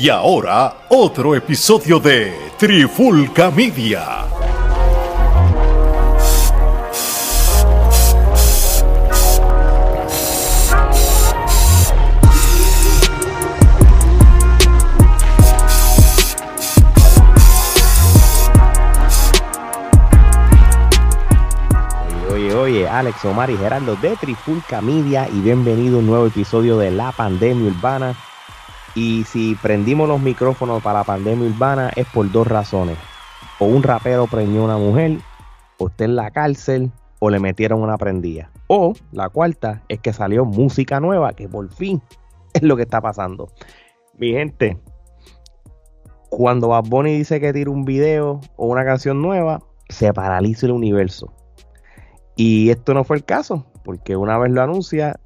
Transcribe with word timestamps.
Y 0.00 0.10
ahora, 0.10 0.76
otro 0.90 1.34
episodio 1.34 1.98
de 1.98 2.32
Trifulca 2.56 3.50
Media. 3.50 4.26
Oye, 22.30 22.54
oye, 22.54 22.88
Alex 22.88 23.24
Omar 23.24 23.50
y 23.50 23.56
Gerardo 23.56 23.96
de 23.96 24.14
Trifulca 24.14 24.80
Media 24.80 25.28
y 25.28 25.40
bienvenido 25.40 25.96
a 25.96 25.98
un 25.98 26.06
nuevo 26.06 26.26
episodio 26.28 26.78
de 26.78 26.92
La 26.92 27.10
Pandemia 27.10 27.72
Urbana. 27.72 28.14
Y 29.00 29.22
si 29.22 29.54
prendimos 29.54 30.08
los 30.08 30.20
micrófonos 30.20 30.82
para 30.82 30.98
la 30.98 31.04
pandemia 31.04 31.48
urbana 31.48 31.92
es 31.94 32.04
por 32.08 32.32
dos 32.32 32.48
razones. 32.48 32.98
O 33.60 33.66
un 33.66 33.84
rapero 33.84 34.26
preñó 34.26 34.62
a 34.62 34.64
una 34.64 34.76
mujer, 34.76 35.18
o 35.78 35.86
está 35.86 36.04
en 36.04 36.16
la 36.16 36.32
cárcel, 36.32 36.90
o 37.20 37.30
le 37.30 37.38
metieron 37.38 37.80
una 37.80 37.96
prendida. 37.96 38.50
O 38.66 38.94
la 39.12 39.28
cuarta 39.28 39.84
es 39.88 40.00
que 40.00 40.12
salió 40.12 40.44
música 40.44 40.98
nueva, 40.98 41.32
que 41.34 41.48
por 41.48 41.72
fin 41.72 42.02
es 42.54 42.62
lo 42.62 42.74
que 42.74 42.82
está 42.82 43.00
pasando. 43.00 43.52
Mi 44.16 44.32
gente, 44.32 44.76
cuando 46.28 46.66
Bad 46.66 46.86
Bunny 46.88 47.18
dice 47.18 47.38
que 47.38 47.52
tira 47.52 47.70
un 47.70 47.84
video 47.84 48.40
o 48.56 48.66
una 48.66 48.84
canción 48.84 49.22
nueva, 49.22 49.62
se 49.88 50.12
paraliza 50.12 50.66
el 50.66 50.72
universo. 50.72 51.32
Y 52.34 52.70
esto 52.70 52.94
no 52.94 53.04
fue 53.04 53.18
el 53.18 53.24
caso, 53.24 53.64
porque 53.84 54.16
una 54.16 54.38
vez 54.38 54.50
lo 54.50 54.60
anuncia, 54.60 55.20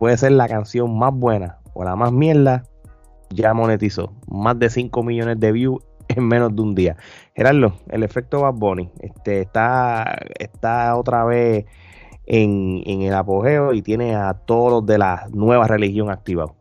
puede 0.00 0.16
ser 0.16 0.32
la 0.32 0.48
canción 0.48 0.98
más 0.98 1.14
buena 1.14 1.60
o 1.74 1.84
la 1.84 1.94
más 1.94 2.10
mierda, 2.10 2.64
ya 3.34 3.52
monetizó. 3.54 4.12
Más 4.28 4.58
de 4.58 4.70
5 4.70 5.02
millones 5.02 5.38
de 5.40 5.52
views 5.52 5.82
en 6.08 6.26
menos 6.26 6.54
de 6.54 6.62
un 6.62 6.74
día. 6.74 6.96
Gerardo, 7.34 7.74
el 7.90 8.02
efecto 8.02 8.40
Bad 8.40 8.54
Bunny 8.54 8.90
este, 9.00 9.40
está, 9.40 10.18
está 10.38 10.96
otra 10.96 11.24
vez 11.24 11.66
en, 12.26 12.82
en 12.86 13.02
el 13.02 13.14
apogeo 13.14 13.72
y 13.72 13.82
tiene 13.82 14.14
a 14.14 14.34
todos 14.34 14.72
los 14.72 14.86
de 14.86 14.98
la 14.98 15.26
nueva 15.32 15.66
religión 15.66 16.10
activados. 16.10 16.52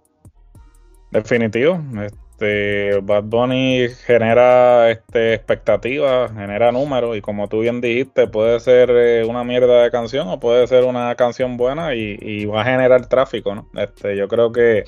Definitivo. 1.12 1.80
Este, 2.02 3.00
Bad 3.02 3.24
Bunny 3.26 3.88
genera 4.06 4.90
este, 4.90 5.36
expectativas, 5.36 6.32
genera 6.32 6.72
números 6.72 7.16
y 7.16 7.22
como 7.22 7.48
tú 7.48 7.60
bien 7.60 7.82
dijiste, 7.82 8.28
puede 8.28 8.60
ser 8.60 8.90
eh, 8.90 9.24
una 9.24 9.44
mierda 9.44 9.84
de 9.84 9.92
canción 9.92 10.28
o 10.28 10.40
puede 10.40 10.66
ser 10.68 10.84
una 10.86 11.14
canción 11.16 11.56
buena 11.56 11.94
y, 11.94 12.18
y 12.20 12.46
va 12.46 12.62
a 12.62 12.66
generar 12.66 13.08
tráfico, 13.08 13.54
¿no? 13.54 13.70
Este, 13.76 14.18
yo 14.18 14.28
creo 14.28 14.52
que 14.52 14.86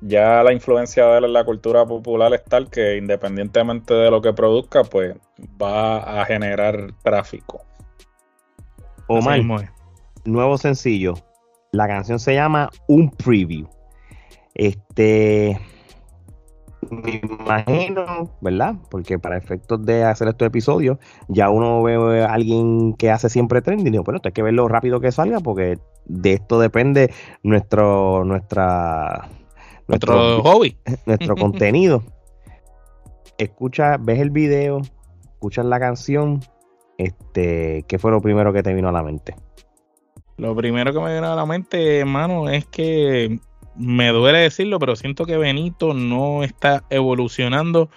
ya 0.00 0.42
la 0.42 0.52
influencia 0.52 1.06
de 1.06 1.18
él 1.18 1.24
en 1.24 1.32
la 1.32 1.44
cultura 1.44 1.84
popular 1.84 2.32
es 2.32 2.44
tal 2.44 2.70
que 2.70 2.96
independientemente 2.96 3.94
de 3.94 4.10
lo 4.10 4.22
que 4.22 4.32
produzca, 4.32 4.84
pues 4.84 5.16
va 5.60 6.20
a 6.20 6.24
generar 6.24 6.92
tráfico. 7.02 7.62
Omar, 9.08 9.40
nuevo 10.24 10.58
sencillo. 10.58 11.14
La 11.72 11.86
canción 11.86 12.18
se 12.18 12.34
llama 12.34 12.70
Un 12.86 13.10
Preview. 13.10 13.68
Este. 14.54 15.58
Me 16.90 17.20
imagino, 17.22 18.30
¿verdad? 18.40 18.76
Porque 18.90 19.18
para 19.18 19.36
efectos 19.36 19.84
de 19.84 20.04
hacer 20.04 20.28
estos 20.28 20.46
episodios, 20.46 20.98
ya 21.26 21.50
uno 21.50 21.82
ve 21.82 22.22
a 22.22 22.32
alguien 22.32 22.94
que 22.94 23.10
hace 23.10 23.28
siempre 23.28 23.60
trending. 23.60 23.88
Y 23.88 23.90
digo, 23.90 24.04
bueno, 24.04 24.16
esto 24.16 24.28
hay 24.28 24.32
que 24.32 24.42
verlo 24.42 24.68
rápido 24.68 25.00
que 25.00 25.12
salga, 25.12 25.40
porque 25.40 25.78
de 26.06 26.32
esto 26.32 26.58
depende 26.58 27.12
nuestro, 27.42 28.24
nuestra 28.24 29.28
nuestro, 29.88 30.42
hobby, 30.42 30.76
nuestro 31.06 31.36
contenido. 31.36 32.02
Escucha, 33.38 33.96
ves 33.98 34.20
el 34.20 34.30
video, 34.30 34.82
escuchas 35.34 35.64
la 35.64 35.80
canción, 35.80 36.40
este, 36.98 37.84
¿qué 37.88 37.98
fue 37.98 38.10
lo 38.10 38.20
primero 38.20 38.52
que 38.52 38.62
te 38.62 38.74
vino 38.74 38.88
a 38.88 38.92
la 38.92 39.02
mente? 39.02 39.36
Lo 40.36 40.54
primero 40.54 40.92
que 40.92 41.00
me 41.00 41.14
vino 41.14 41.32
a 41.32 41.36
la 41.36 41.46
mente, 41.46 41.98
hermano, 41.98 42.48
es 42.48 42.64
que 42.66 43.40
me 43.76 44.08
duele 44.08 44.38
decirlo, 44.38 44.78
pero 44.78 44.96
siento 44.96 45.24
que 45.24 45.36
Benito 45.36 45.94
no 45.94 46.42
está 46.42 46.84
evolucionando 46.90 47.88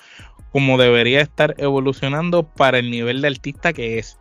como 0.52 0.78
debería 0.78 1.22
estar 1.22 1.56
evolucionando 1.58 2.44
para 2.44 2.80
el 2.80 2.92
nivel 2.92 3.22
de 3.22 3.30
artista 3.30 3.74
que 3.74 3.98
es. 3.98 4.20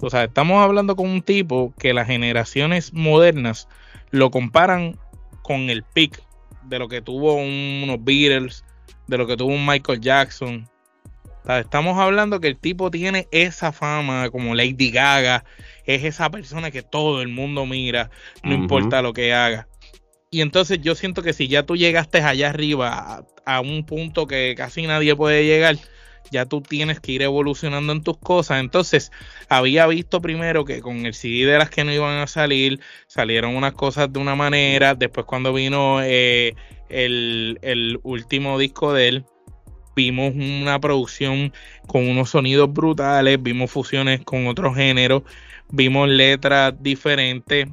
O 0.00 0.08
sea, 0.10 0.24
estamos 0.24 0.62
hablando 0.62 0.94
con 0.94 1.08
un 1.08 1.22
tipo 1.22 1.74
que 1.78 1.92
las 1.92 2.06
generaciones 2.06 2.92
modernas 2.92 3.68
lo 4.10 4.30
comparan 4.30 4.96
con 5.42 5.70
el 5.70 5.82
pick 5.82 6.22
de 6.68 6.78
lo 6.78 6.88
que 6.88 7.00
tuvo 7.00 7.34
unos 7.34 8.04
Beatles, 8.04 8.64
de 9.06 9.18
lo 9.18 9.26
que 9.26 9.36
tuvo 9.36 9.54
un 9.54 9.66
Michael 9.66 10.00
Jackson. 10.00 10.68
estamos 11.46 11.98
hablando 11.98 12.40
que 12.40 12.48
el 12.48 12.56
tipo 12.56 12.90
tiene 12.90 13.26
esa 13.30 13.72
fama 13.72 14.30
como 14.30 14.54
Lady 14.54 14.90
Gaga, 14.90 15.44
es 15.86 16.04
esa 16.04 16.30
persona 16.30 16.70
que 16.70 16.82
todo 16.82 17.22
el 17.22 17.28
mundo 17.28 17.66
mira, 17.66 18.10
no 18.42 18.54
importa 18.54 19.02
lo 19.02 19.12
que 19.12 19.32
haga. 19.32 19.66
Y 20.30 20.42
entonces 20.42 20.80
yo 20.82 20.94
siento 20.94 21.22
que 21.22 21.32
si 21.32 21.48
ya 21.48 21.62
tú 21.64 21.74
llegaste 21.74 22.20
allá 22.20 22.50
arriba 22.50 22.90
a, 22.92 23.24
a 23.46 23.60
un 23.60 23.86
punto 23.86 24.26
que 24.26 24.54
casi 24.56 24.86
nadie 24.86 25.16
puede 25.16 25.46
llegar, 25.46 25.76
ya 26.30 26.46
tú 26.46 26.60
tienes 26.60 27.00
que 27.00 27.12
ir 27.12 27.22
evolucionando 27.22 27.92
en 27.92 28.02
tus 28.02 28.18
cosas. 28.18 28.60
Entonces, 28.60 29.10
había 29.48 29.86
visto 29.86 30.20
primero 30.20 30.64
que 30.64 30.80
con 30.80 31.06
el 31.06 31.14
CD 31.14 31.46
de 31.50 31.58
las 31.58 31.70
que 31.70 31.84
no 31.84 31.92
iban 31.92 32.18
a 32.18 32.26
salir, 32.26 32.80
salieron 33.06 33.56
unas 33.56 33.72
cosas 33.72 34.12
de 34.12 34.18
una 34.18 34.34
manera. 34.34 34.94
Después, 34.94 35.26
cuando 35.26 35.52
vino 35.52 36.00
eh, 36.02 36.54
el, 36.88 37.58
el 37.62 38.00
último 38.02 38.58
disco 38.58 38.92
de 38.92 39.08
él, 39.08 39.24
vimos 39.94 40.32
una 40.34 40.80
producción 40.80 41.52
con 41.88 42.08
unos 42.08 42.30
sonidos 42.30 42.72
brutales, 42.72 43.42
vimos 43.42 43.70
fusiones 43.70 44.24
con 44.24 44.46
otros 44.46 44.76
géneros, 44.76 45.24
vimos 45.70 46.08
letras 46.08 46.74
diferentes 46.80 47.66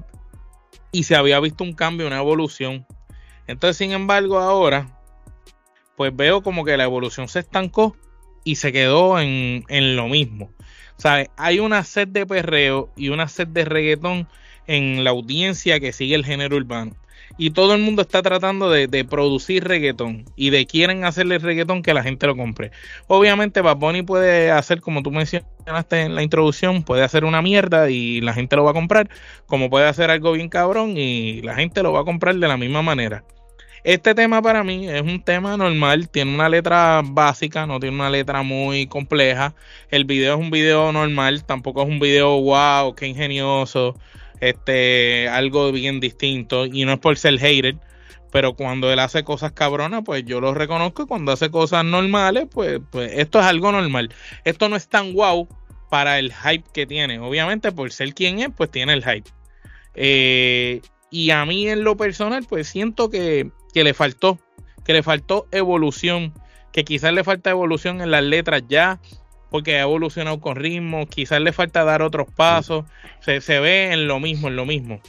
y 0.91 1.03
se 1.03 1.15
había 1.15 1.39
visto 1.39 1.63
un 1.63 1.73
cambio, 1.73 2.07
una 2.07 2.17
evolución. 2.17 2.85
Entonces, 3.47 3.77
sin 3.77 3.91
embargo, 3.91 4.39
ahora, 4.39 4.99
pues 5.95 6.15
veo 6.15 6.41
como 6.41 6.65
que 6.65 6.77
la 6.77 6.85
evolución 6.85 7.27
se 7.27 7.39
estancó 7.39 7.95
y 8.45 8.55
se 8.55 8.71
quedó 8.71 9.19
en, 9.19 9.65
lo 9.97 10.07
mismo. 10.07 10.49
¿Sabes? 10.97 11.27
Hay 11.35 11.59
una 11.59 11.83
sed 11.83 12.07
de 12.07 12.25
perreo 12.25 12.89
y 12.95 13.09
una 13.09 13.27
sed 13.27 13.47
de 13.47 13.65
reggaetón 13.65 14.29
en 14.67 15.03
la 15.03 15.09
audiencia 15.09 15.81
que 15.81 15.91
sigue 15.91 16.15
el 16.15 16.23
género 16.23 16.55
urbano. 16.55 16.95
Y 17.37 17.49
todo 17.49 17.73
el 17.73 17.81
mundo 17.81 18.03
está 18.03 18.21
tratando 18.21 18.69
de, 18.69 18.87
producir 19.03 19.65
reggaetón 19.65 20.23
y 20.37 20.51
de 20.51 20.65
quieren 20.65 21.03
hacerle 21.03 21.37
reggaetón 21.39 21.81
que 21.81 21.93
la 21.93 22.03
gente 22.03 22.27
lo 22.27 22.37
compre. 22.37 22.71
Obviamente 23.07 23.59
Bad 23.59 23.77
Bunny 23.77 24.03
puede 24.03 24.51
hacer, 24.51 24.79
como 24.79 25.03
tú 25.03 25.11
mencionaste 25.11 26.03
en 26.03 26.15
la 26.15 26.23
introducción, 26.23 26.83
puede 26.83 27.03
hacer 27.03 27.25
una 27.25 27.41
mierda 27.41 27.89
y 27.89 28.21
la 28.21 28.33
gente 28.33 28.55
lo 28.55 28.63
va 28.63 28.71
a 28.71 28.75
comprar, 28.75 29.09
como 29.47 29.69
puede 29.69 29.87
hacer 29.87 30.11
algo 30.11 30.31
bien 30.31 30.47
cabrón 30.47 30.93
y 30.95 31.41
la 31.41 31.55
gente 31.55 31.83
lo 31.83 31.91
va 31.91 32.01
a 32.01 32.05
comprar 32.05 32.35
de 32.35 32.47
la 32.47 32.55
misma 32.55 32.81
manera. 32.81 33.25
Este 33.85 34.15
tema 34.15 34.41
para 34.41 34.63
mí 34.63 34.89
es 34.89 35.03
un 35.03 35.21
tema 35.21 35.55
normal, 35.57 36.09
tiene 36.09 36.33
una 36.33 36.49
letra 36.49 37.03
básica, 37.05 37.67
no 37.67 37.79
tiene 37.79 37.95
una 37.95 38.09
letra 38.09 38.41
muy 38.41 38.87
compleja. 38.87 39.53
El 39.91 40.05
video 40.05 40.33
es 40.33 40.39
un 40.39 40.49
video 40.49 40.91
normal, 40.91 41.45
tampoco 41.45 41.83
es 41.83 41.89
un 41.89 41.99
video 41.99 42.41
wow, 42.41 42.95
qué 42.95 43.05
ingenioso, 43.05 43.95
este, 44.39 45.29
algo 45.29 45.71
bien 45.71 45.99
distinto. 45.99 46.65
Y 46.65 46.83
no 46.83 46.93
es 46.93 46.99
por 46.99 47.15
ser 47.15 47.37
hater, 47.37 47.75
pero 48.31 48.55
cuando 48.55 48.91
él 48.91 48.97
hace 48.97 49.23
cosas 49.23 49.51
cabronas, 49.51 50.01
pues 50.03 50.25
yo 50.25 50.41
lo 50.41 50.55
reconozco. 50.55 51.03
Y 51.03 51.05
cuando 51.05 51.31
hace 51.31 51.51
cosas 51.51 51.85
normales, 51.85 52.47
pues, 52.51 52.79
pues 52.89 53.11
esto 53.13 53.39
es 53.39 53.45
algo 53.45 53.71
normal. 53.71 54.11
Esto 54.45 54.67
no 54.67 54.77
es 54.77 54.87
tan 54.87 55.13
wow 55.13 55.47
para 55.91 56.17
el 56.17 56.33
hype 56.33 56.65
que 56.73 56.87
tiene. 56.87 57.19
Obviamente, 57.19 57.71
por 57.71 57.91
ser 57.91 58.15
quien 58.15 58.39
es, 58.39 58.49
pues 58.57 58.71
tiene 58.71 58.93
el 58.93 59.03
hype. 59.03 59.29
Eh, 59.93 60.81
y 61.11 61.29
a 61.29 61.45
mí 61.45 61.67
en 61.67 61.83
lo 61.83 61.95
personal, 61.95 62.47
pues 62.49 62.67
siento 62.67 63.11
que 63.11 63.51
que 63.75 63.83
le 63.83 63.93
faltó, 63.93 64.39
que 64.85 64.93
le 64.93 65.03
faltó 65.03 65.47
evolución, 65.51 66.33
que 66.71 66.85
quizás 66.85 67.11
le 67.11 67.25
falta 67.25 67.49
evolución 67.49 67.99
en 67.99 68.09
las 68.09 68.23
letras 68.23 68.63
ya, 68.69 69.01
porque 69.51 69.75
ha 69.75 69.81
evolucionado 69.81 70.39
con 70.39 70.55
ritmo, 70.55 71.07
quizás 71.07 71.41
le 71.41 71.51
falta 71.51 71.83
dar 71.83 72.01
otros 72.01 72.27
pasos, 72.33 72.85
se, 73.19 73.41
se 73.41 73.59
ve 73.59 73.91
en 73.91 74.07
lo 74.07 74.21
mismo, 74.21 74.47
en 74.47 74.55
lo 74.55 74.65
mismo. 74.65 75.01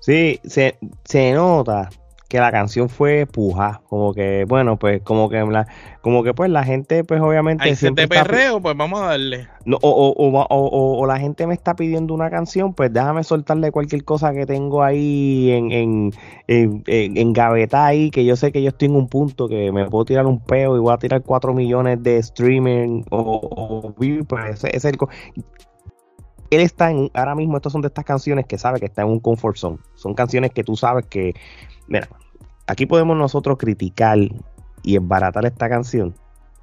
Sí, 0.00 0.40
se, 0.42 0.76
se 1.04 1.34
nota 1.34 1.88
que 2.28 2.40
la 2.40 2.50
canción 2.50 2.88
fue 2.88 3.26
puja, 3.26 3.82
como 3.88 4.12
que, 4.12 4.44
bueno, 4.48 4.78
pues 4.78 5.00
como 5.02 5.28
que 5.28 5.44
la, 5.44 5.68
como 6.00 6.24
que 6.24 6.34
pues 6.34 6.50
la 6.50 6.64
gente 6.64 7.04
pues 7.04 7.20
obviamente... 7.20 7.64
Hay 7.64 7.76
siempre 7.76 8.08
perreo, 8.08 8.60
pues 8.60 8.76
vamos 8.76 9.00
a 9.00 9.06
darle. 9.06 9.48
No, 9.64 9.78
o, 9.80 10.14
o, 10.16 10.98
o, 10.98 11.06
la 11.06 11.18
gente 11.18 11.46
me 11.46 11.54
está 11.54 11.76
pidiendo 11.76 12.14
una 12.14 12.28
canción, 12.28 12.74
pues 12.74 12.92
déjame 12.92 13.22
soltarle 13.22 13.70
cualquier 13.70 14.04
cosa 14.04 14.32
que 14.32 14.44
tengo 14.44 14.82
ahí 14.82 15.50
en, 15.52 15.72
en, 15.72 16.12
en, 16.48 16.82
en, 16.86 17.32
gaveta 17.32 17.86
ahí, 17.86 18.10
que 18.10 18.24
yo 18.24 18.34
sé 18.34 18.50
que 18.50 18.62
yo 18.62 18.68
estoy 18.68 18.86
en 18.86 18.96
un 18.96 19.08
punto 19.08 19.48
que 19.48 19.70
me 19.70 19.88
puedo 19.88 20.04
tirar 20.04 20.26
un 20.26 20.40
peo 20.40 20.76
y 20.76 20.80
voy 20.80 20.92
a 20.92 20.98
tirar 20.98 21.22
4 21.22 21.54
millones 21.54 22.02
de 22.02 22.18
streaming 22.18 23.02
o, 23.10 23.92
pues 24.28 24.64
ese, 24.64 24.76
es 24.76 24.84
el 24.84 24.96
él 26.56 26.62
está 26.62 26.90
en, 26.90 27.10
ahora 27.14 27.34
mismo, 27.34 27.56
estas 27.56 27.72
son 27.72 27.82
de 27.82 27.88
estas 27.88 28.04
canciones 28.04 28.46
que 28.46 28.58
sabe 28.58 28.80
que 28.80 28.86
está 28.86 29.02
en 29.02 29.08
un 29.08 29.20
comfort 29.20 29.56
zone. 29.56 29.78
Son 29.94 30.14
canciones 30.14 30.50
que 30.50 30.64
tú 30.64 30.76
sabes 30.76 31.06
que 31.06 31.34
Mira, 31.88 32.08
aquí 32.66 32.86
podemos 32.86 33.16
nosotros 33.16 33.58
criticar 33.58 34.18
y 34.82 34.96
embaratar 34.96 35.44
esta 35.46 35.68
canción, 35.68 36.14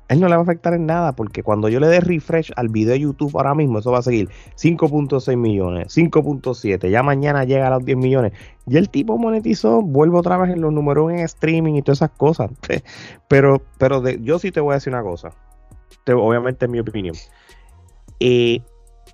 él 0.09 0.19
no 0.19 0.27
le 0.27 0.35
va 0.35 0.41
a 0.41 0.43
afectar 0.43 0.73
en 0.73 0.85
nada 0.85 1.13
porque 1.13 1.43
cuando 1.43 1.69
yo 1.69 1.79
le 1.79 1.87
dé 1.87 2.01
refresh 2.01 2.51
al 2.57 2.67
video 2.67 2.91
de 2.91 2.99
YouTube 2.99 3.31
ahora 3.35 3.55
mismo, 3.55 3.79
eso 3.79 3.91
va 3.91 3.99
a 3.99 4.03
seguir 4.03 4.29
5.6 4.55 5.37
millones, 5.37 5.95
5.7, 5.95 6.89
ya 6.89 7.03
mañana 7.03 7.45
llega 7.45 7.67
a 7.67 7.69
los 7.71 7.85
10 7.85 7.97
millones. 7.97 8.33
Y 8.67 8.77
el 8.77 8.89
tipo 8.89 9.17
monetizó, 9.17 9.81
vuelvo 9.81 10.19
otra 10.19 10.37
vez 10.37 10.51
en 10.51 10.61
los 10.61 10.73
números 10.73 11.11
en 11.11 11.19
streaming 11.19 11.75
y 11.75 11.81
todas 11.81 11.99
esas 11.99 12.11
cosas. 12.11 12.51
Pero, 13.27 13.63
pero 13.79 14.07
yo 14.07 14.37
sí 14.37 14.51
te 14.51 14.59
voy 14.59 14.73
a 14.73 14.75
decir 14.75 14.93
una 14.93 15.01
cosa, 15.01 15.31
obviamente 16.07 16.65
es 16.65 16.71
mi 16.71 16.79
opinión. 16.79 17.15
Eh, 18.19 18.61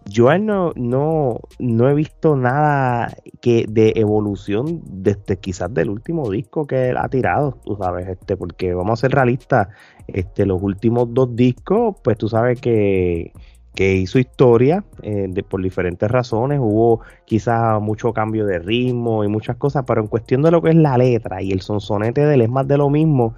yo 0.06 0.36
no, 0.38 0.72
no, 0.76 1.40
no 1.60 1.90
he 1.90 1.94
visto 1.94 2.36
nada 2.36 3.16
que 3.42 3.66
de 3.70 3.94
evolución 3.96 4.82
desde 4.86 5.38
quizás 5.38 5.74
del 5.74 5.90
último 5.90 6.30
disco 6.30 6.66
que 6.66 6.90
él 6.90 6.98
ha 6.98 7.08
tirado, 7.10 7.58
tú 7.64 7.76
sabes, 7.76 8.08
este, 8.08 8.36
porque 8.36 8.74
vamos 8.74 9.00
a 9.00 9.02
ser 9.02 9.12
realistas, 9.12 9.68
este, 10.08 10.46
los 10.46 10.62
últimos 10.62 11.14
dos 11.14 11.36
discos, 11.36 11.96
pues 12.04 12.18
tú 12.18 12.28
sabes 12.28 12.60
que, 12.60 13.34
que 13.76 13.96
hizo 13.96 14.20
historia 14.20 14.84
eh, 15.04 15.32
por 15.48 15.62
diferentes 15.62 16.10
razones, 16.10 16.60
hubo 16.60 17.02
quizás 17.26 17.80
mucho 17.82 18.14
cambio 18.14 18.46
de 18.46 18.60
ritmo 18.60 19.24
y 19.24 19.28
muchas 19.28 19.58
cosas, 19.58 19.84
pero 19.86 20.02
en 20.02 20.08
cuestión 20.08 20.42
de 20.42 20.52
lo 20.52 20.62
que 20.62 20.70
es 20.70 20.76
la 20.76 20.98
letra 20.98 21.42
y 21.42 21.52
el 21.52 21.62
sonsonete 21.62 22.26
de 22.26 22.34
él 22.34 22.42
es 22.42 22.50
más 22.50 22.68
de 22.68 22.78
lo 22.78 22.90
mismo 22.90 23.36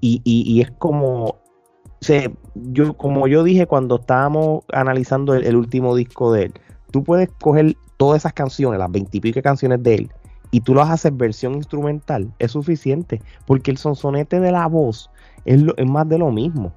y, 0.00 0.20
y 0.24 0.60
es 0.60 0.70
como 0.72 1.45
yo, 2.54 2.96
como 2.96 3.26
yo 3.26 3.42
dije 3.42 3.66
cuando 3.66 3.96
estábamos 3.96 4.64
analizando 4.72 5.34
el, 5.34 5.56
último 5.56 5.94
disco 5.94 6.32
de 6.32 6.44
él, 6.44 6.54
tú 6.90 7.04
puedes 7.04 7.28
coger 7.40 7.76
todas 7.96 8.22
esas 8.22 8.32
canciones, 8.32 8.78
las 8.78 8.90
veintipico 8.90 9.40
canciones 9.42 9.82
de 9.82 9.94
él, 9.94 10.10
y 10.50 10.60
tú 10.60 10.74
las 10.74 10.90
haces 10.90 11.16
versión 11.16 11.54
instrumental, 11.54 12.32
es 12.38 12.52
suficiente, 12.52 13.20
porque 13.46 13.70
el 13.70 13.78
sonsonete 13.78 14.40
de 14.40 14.52
la 14.52 14.66
voz 14.66 15.10
es, 15.44 15.62
es 15.76 15.86
más 15.86 16.08
de 16.08 16.18
lo 16.18 16.30
mismo. 16.30 16.72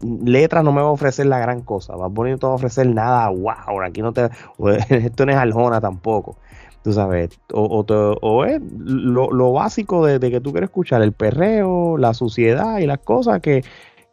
Letra 0.00 0.62
no 0.62 0.72
me 0.72 0.82
va 0.82 0.88
a 0.88 0.92
ofrecer 0.92 1.26
la 1.26 1.38
gran 1.38 1.60
cosa, 1.60 1.94
va 1.94 2.08
no 2.08 2.38
te 2.38 2.46
va 2.46 2.52
a 2.52 2.56
ofrecer 2.56 2.86
nada, 2.88 3.28
wow, 3.28 3.82
aquí 3.84 4.02
no 4.02 4.12
te, 4.12 4.30
esto 4.88 5.26
no 5.26 5.32
es 5.32 5.38
aljona 5.38 5.80
tampoco 5.80 6.36
tú 6.82 6.92
sabes, 6.92 7.30
o, 7.52 7.84
o, 8.20 8.44
es 8.44 8.60
lo, 8.76 9.52
básico 9.52 10.04
de, 10.04 10.18
de, 10.18 10.30
que 10.30 10.40
tú 10.40 10.50
quieres 10.50 10.68
escuchar, 10.68 11.00
el 11.02 11.12
perreo, 11.12 11.96
la 11.96 12.12
suciedad 12.12 12.78
y 12.78 12.86
las 12.86 12.98
cosas 12.98 13.40
que, 13.40 13.62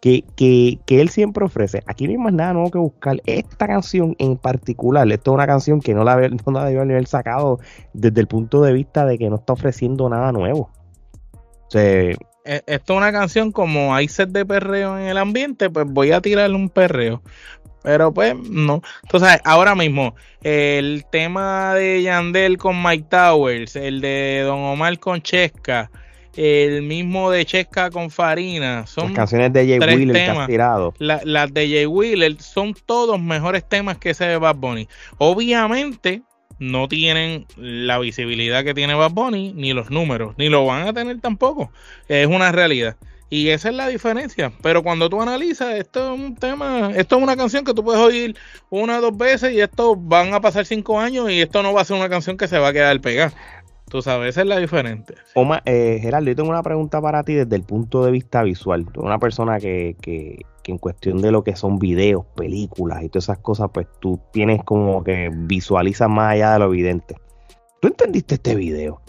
que, 0.01 0.23
que, 0.35 0.79
que, 0.85 1.01
él 1.01 1.09
siempre 1.09 1.45
ofrece. 1.45 1.83
Aquí 1.85 2.05
no 2.05 2.11
hay 2.11 2.17
más 2.17 2.33
nada 2.33 2.53
nuevo 2.53 2.71
que 2.71 2.77
buscar. 2.77 3.21
Esta 3.25 3.67
canción 3.67 4.15
en 4.19 4.37
particular, 4.37 5.11
esto 5.11 5.31
es 5.31 5.35
una 5.35 5.47
canción 5.47 5.81
que 5.81 5.93
no 5.93 6.03
la, 6.03 6.15
no 6.45 6.51
la 6.51 6.61
haber 6.61 7.07
sacado 7.07 7.59
desde 7.93 8.21
el 8.21 8.27
punto 8.27 8.61
de 8.61 8.73
vista 8.73 9.05
de 9.05 9.17
que 9.17 9.29
no 9.29 9.35
está 9.37 9.53
ofreciendo 9.53 10.09
nada 10.09 10.31
nuevo. 10.31 10.71
O 11.73 11.77
e, 11.77 12.63
esto 12.65 12.93
es 12.93 12.97
una 12.97 13.11
canción 13.11 13.51
como 13.51 13.93
hay 13.93 14.07
set 14.07 14.29
de 14.29 14.45
perreo 14.45 14.97
en 14.97 15.05
el 15.05 15.17
ambiente, 15.17 15.69
pues 15.69 15.85
voy 15.87 16.11
a 16.11 16.21
tirarle 16.21 16.55
un 16.55 16.69
perreo. 16.69 17.21
Pero 17.83 18.13
pues 18.13 18.35
no. 18.35 18.81
Entonces, 19.03 19.39
ahora 19.45 19.75
mismo, 19.75 20.15
el 20.43 21.05
tema 21.11 21.73
de 21.75 22.01
Yandel 22.01 22.57
con 22.57 22.81
Mike 22.81 23.05
Towers, 23.09 23.75
el 23.75 24.01
de 24.01 24.41
Don 24.45 24.59
Omar 24.59 24.99
con 24.99 25.21
Chesca, 25.21 25.89
el 26.35 26.83
mismo 26.83 27.31
de 27.31 27.45
Chesca 27.45 27.89
con 27.89 28.09
Farina. 28.09 28.85
Son 28.87 29.07
las 29.07 29.13
canciones 29.13 29.53
de 29.53 29.67
Jay 29.67 29.79
Wheeler 29.79 30.91
las 30.99 31.53
de 31.53 31.69
Jay 31.69 31.85
Wheeler 31.85 32.41
son 32.41 32.73
todos 32.85 33.19
mejores 33.19 33.67
temas 33.67 33.97
que 33.97 34.11
ese 34.11 34.25
de 34.25 34.37
Bad 34.37 34.55
Bunny. 34.55 34.87
Obviamente 35.17 36.21
no 36.59 36.87
tienen 36.87 37.45
la 37.57 37.99
visibilidad 37.99 38.63
que 38.63 38.73
tiene 38.73 38.93
Bad 38.93 39.11
Bunny, 39.11 39.53
ni 39.53 39.73
los 39.73 39.89
números, 39.89 40.35
ni 40.37 40.49
lo 40.49 40.65
van 40.65 40.87
a 40.87 40.93
tener 40.93 41.19
tampoco. 41.21 41.71
Es 42.07 42.27
una 42.27 42.51
realidad. 42.51 42.95
Y 43.31 43.49
esa 43.49 43.69
es 43.69 43.75
la 43.75 43.87
diferencia. 43.87 44.51
Pero 44.63 44.81
cuando 44.81 45.07
tú 45.07 45.21
analizas, 45.21 45.75
esto 45.75 46.13
es 46.13 46.19
un 46.19 46.35
tema, 46.35 46.91
esto 46.95 47.17
es 47.17 47.23
una 47.23 47.37
canción 47.37 47.63
que 47.63 47.73
tú 47.73 47.83
puedes 47.83 48.01
oír 48.01 48.35
una 48.71 48.97
o 48.97 49.01
dos 49.01 49.17
veces 49.17 49.53
y 49.53 49.61
esto 49.61 49.95
van 49.95 50.33
a 50.33 50.41
pasar 50.41 50.65
cinco 50.65 50.99
años 50.99 51.29
y 51.29 51.41
esto 51.41 51.61
no 51.61 51.71
va 51.71 51.81
a 51.81 51.85
ser 51.85 51.97
una 51.97 52.09
canción 52.09 52.37
que 52.37 52.47
se 52.47 52.57
va 52.57 52.69
a 52.69 52.73
quedar 52.73 52.99
pegada. 53.01 53.31
Tú 53.89 54.03
sabes, 54.03 54.30
esa 54.30 54.41
es 54.41 54.47
la 54.47 54.57
diferente. 54.57 55.15
Oma, 55.33 55.63
eh, 55.65 55.97
Gerardo, 56.00 56.27
yo 56.27 56.36
tengo 56.36 56.50
una 56.50 56.62
pregunta 56.62 57.01
para 57.01 57.24
ti 57.24 57.33
desde 57.33 57.56
el 57.56 57.63
punto 57.63 58.06
de 58.06 58.12
vista 58.12 58.44
visual. 58.44 58.86
Tú 58.91 59.01
una 59.01 59.18
persona 59.18 59.59
que, 59.59 59.95
que, 60.00 60.45
que, 60.62 60.71
en 60.71 60.77
cuestión 60.77 61.21
de 61.21 61.31
lo 61.31 61.44
que 61.44 61.56
son 61.56 61.80
videos, 61.80 62.24
películas 62.36 63.03
y 63.03 63.09
todas 63.09 63.25
esas 63.25 63.39
cosas, 63.39 63.71
pues 63.74 63.88
tú 64.00 64.21
tienes 64.31 64.63
como 64.63 65.03
que 65.03 65.31
visualizas 65.33 66.07
más 66.07 66.33
allá 66.33 66.53
de 66.53 66.59
lo 66.59 66.65
evidente. 66.65 67.15
¿Tú 67.81 67.88
entendiste 67.88 68.36
este 68.36 68.56
video? 68.56 69.01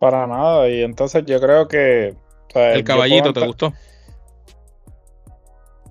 Para 0.00 0.26
nada, 0.26 0.68
y 0.68 0.82
entonces 0.82 1.24
yo 1.24 1.40
creo 1.40 1.68
que... 1.68 2.16
¿El 2.54 2.82
caballito 2.82 3.32
te 3.32 3.46
gustó? 3.46 3.72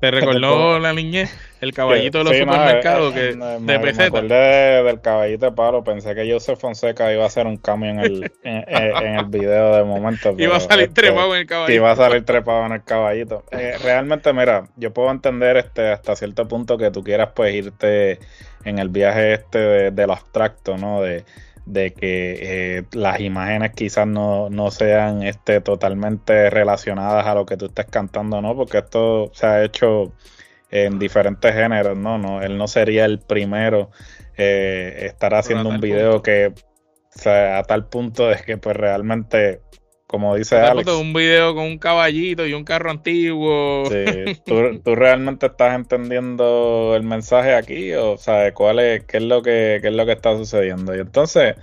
¿Te 0.02 0.12
recordó 0.12 0.80
la 0.80 0.92
niñez? 0.94 1.32
El 1.60 1.74
caballito 1.74 2.20
de 2.20 2.24
los 2.24 2.38
supermercados 2.38 3.14
que 3.14 3.36
de 3.36 3.80
peseta. 3.80 4.22
Me 4.22 4.28
del 4.28 5.02
caballito 5.02 5.48
de 5.48 5.52
palo. 5.52 5.84
Pensé 5.84 6.14
que 6.14 6.32
Joseph 6.32 6.60
Fonseca 6.60 7.12
iba 7.12 7.24
a 7.24 7.28
hacer 7.28 7.48
un 7.48 7.58
cambio 7.58 7.90
en 7.90 8.00
el, 8.00 8.32
en, 8.44 8.64
el 9.20 9.26
video 9.26 9.76
de 9.76 9.84
momento. 9.84 10.36
iba 10.38 10.58
a 10.58 10.60
salir 10.60 10.90
este, 10.90 11.02
trepado 11.02 11.34
en 11.34 11.42
el 11.42 11.48
caballito. 11.48 11.74
Iba 11.74 11.92
a 11.92 11.96
salir 11.96 12.26
trepado 12.26 12.66
en 12.68 12.72
el 12.74 12.84
caballito. 12.84 13.44
Eh, 13.52 13.76
realmente, 13.84 14.32
mira, 14.34 14.68
yo 14.76 14.94
puedo 14.94 15.10
entender 15.10 15.58
este 15.58 15.92
hasta 15.92 16.16
cierto 16.16 16.48
punto 16.48 16.78
que 16.78 16.92
tú 16.92 17.04
quieras 17.04 17.30
pues 17.36 17.56
irte 17.56 18.20
en 18.64 18.78
el 18.78 18.90
viaje 18.90 19.34
este 19.34 19.92
de, 19.92 20.08
lo 20.08 20.14
abstracto, 20.14 20.78
¿no? 20.78 21.02
De, 21.02 21.26
de 21.66 21.92
que 21.94 22.38
eh, 22.78 22.84
las 22.92 23.20
imágenes 23.20 23.72
quizás 23.74 24.06
no, 24.06 24.50
no, 24.50 24.70
sean 24.70 25.24
este, 25.24 25.60
totalmente 25.62 26.50
relacionadas 26.52 27.26
a 27.26 27.34
lo 27.34 27.46
que 27.46 27.58
tú 27.58 27.66
estés 27.66 27.88
cantando, 27.88 28.42
¿no? 28.42 28.56
Porque 28.56 28.78
esto 28.78 29.32
se 29.34 29.46
ha 29.48 29.64
hecho 29.64 30.12
en 30.70 31.00
diferentes 31.00 31.54
géneros, 31.54 31.98
¿no? 31.98 32.18
no 32.18 32.42
él 32.42 32.58
no 32.58 32.68
sería 32.68 33.06
el 33.06 33.20
primero 33.20 33.92
eh, 34.38 35.06
estar 35.06 35.34
haciendo 35.34 35.70
un 35.70 35.80
video 35.80 36.22
que 36.22 36.48
o 36.48 37.20
sea, 37.20 37.58
a 37.60 37.64
tal 37.64 37.88
punto 37.88 38.28
de 38.28 38.38
que 38.46 38.58
pues 38.58 38.76
realmente 38.76 39.62
como 40.06 40.36
dice 40.36 40.56
Alex 40.58 40.90
un 40.92 41.14
video 41.14 41.54
con 41.54 41.66
un 41.66 41.78
caballito 41.78 42.46
y 42.48 42.54
un 42.54 42.64
carro 42.64 42.92
antiguo. 42.92 43.84
Sí, 43.90 44.40
¿tú, 44.46 44.96
realmente 44.96 45.48
estás 45.48 45.76
entendiendo 45.76 46.94
el 46.96 47.04
mensaje 47.04 47.54
aquí 47.56 47.94
o 47.94 48.18
sea 48.18 48.54
cuál 48.54 48.80
es 48.80 49.04
qué 49.04 49.18
es 49.18 49.24
lo 49.24 49.42
que 49.42 49.80
qué 49.82 49.90
es 49.90 49.94
lo 49.94 50.06
que 50.06 50.14
está 50.14 50.38
sucediendo 50.38 50.96
y 50.96 51.00
entonces 51.00 51.56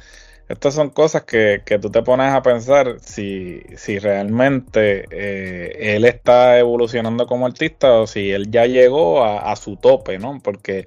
estas 0.49 0.75
son 0.75 0.91
cosas 0.91 1.25
que, 1.25 1.63
que, 1.65 1.79
tú 1.79 1.91
te 1.91 2.03
pones 2.03 2.33
a 2.33 2.43
pensar 2.43 2.97
si, 3.01 3.63
si 3.77 3.99
realmente 3.99 5.07
eh, 5.11 5.97
él 5.97 6.05
está 6.05 6.59
evolucionando 6.59 7.27
como 7.27 7.47
artista 7.47 7.95
o 7.95 8.07
si 8.07 8.31
él 8.31 8.51
ya 8.51 8.67
llegó 8.67 9.25
a, 9.25 9.55
su 9.57 9.77
tope, 9.77 10.19
¿no? 10.19 10.41
Porque, 10.43 10.87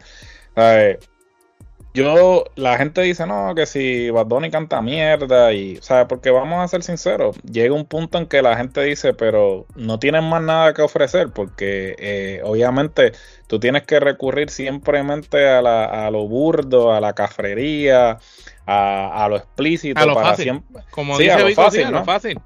Yo, 1.93 2.43
la 2.55 2.77
gente 2.77 3.01
dice, 3.01 3.25
no, 3.25 3.55
que 3.55 3.65
si 3.65 4.12
Bad 4.12 4.27
Bunny 4.27 4.51
canta 4.51 4.84
mierda 4.84 5.51
y, 5.53 5.77
¿sabes? 5.81 6.05
Porque 6.08 6.29
vamos 6.29 6.63
a 6.63 6.67
ser 6.67 6.84
sinceros, 6.84 7.38
llega 7.41 7.74
un 7.74 7.86
punto 7.86 8.20
en 8.20 8.27
que 8.27 8.43
la 8.43 8.55
gente 8.55 8.84
dice, 8.84 9.15
pero 9.15 9.65
no 9.75 9.98
tienen 9.98 10.24
más 10.25 10.43
nada 10.43 10.74
que 10.75 10.84
ofrecer 10.84 11.29
porque 11.34 11.96
eh, 11.98 12.41
obviamente 12.43 13.13
tú 13.48 13.60
tienes 13.60 13.84
que 13.84 14.00
recurrir 14.00 14.51
simplemente 14.51 15.48
a, 15.50 15.63
la, 15.63 16.05
a 16.05 16.12
lo 16.12 16.27
burdo, 16.27 16.93
a 16.93 17.01
la 17.01 17.13
cafrería, 17.13 18.20
a, 18.67 19.27
lo 19.29 19.38
explícito. 19.38 20.00
A 20.00 20.05
lo 20.05 20.13
fácil. 20.15 20.62
Como 20.91 21.17
dice 21.17 21.31
a 21.31 21.39
lo 21.39 21.50
fácil, 21.53 21.89
lo 21.89 22.03
fácil. 22.03 22.39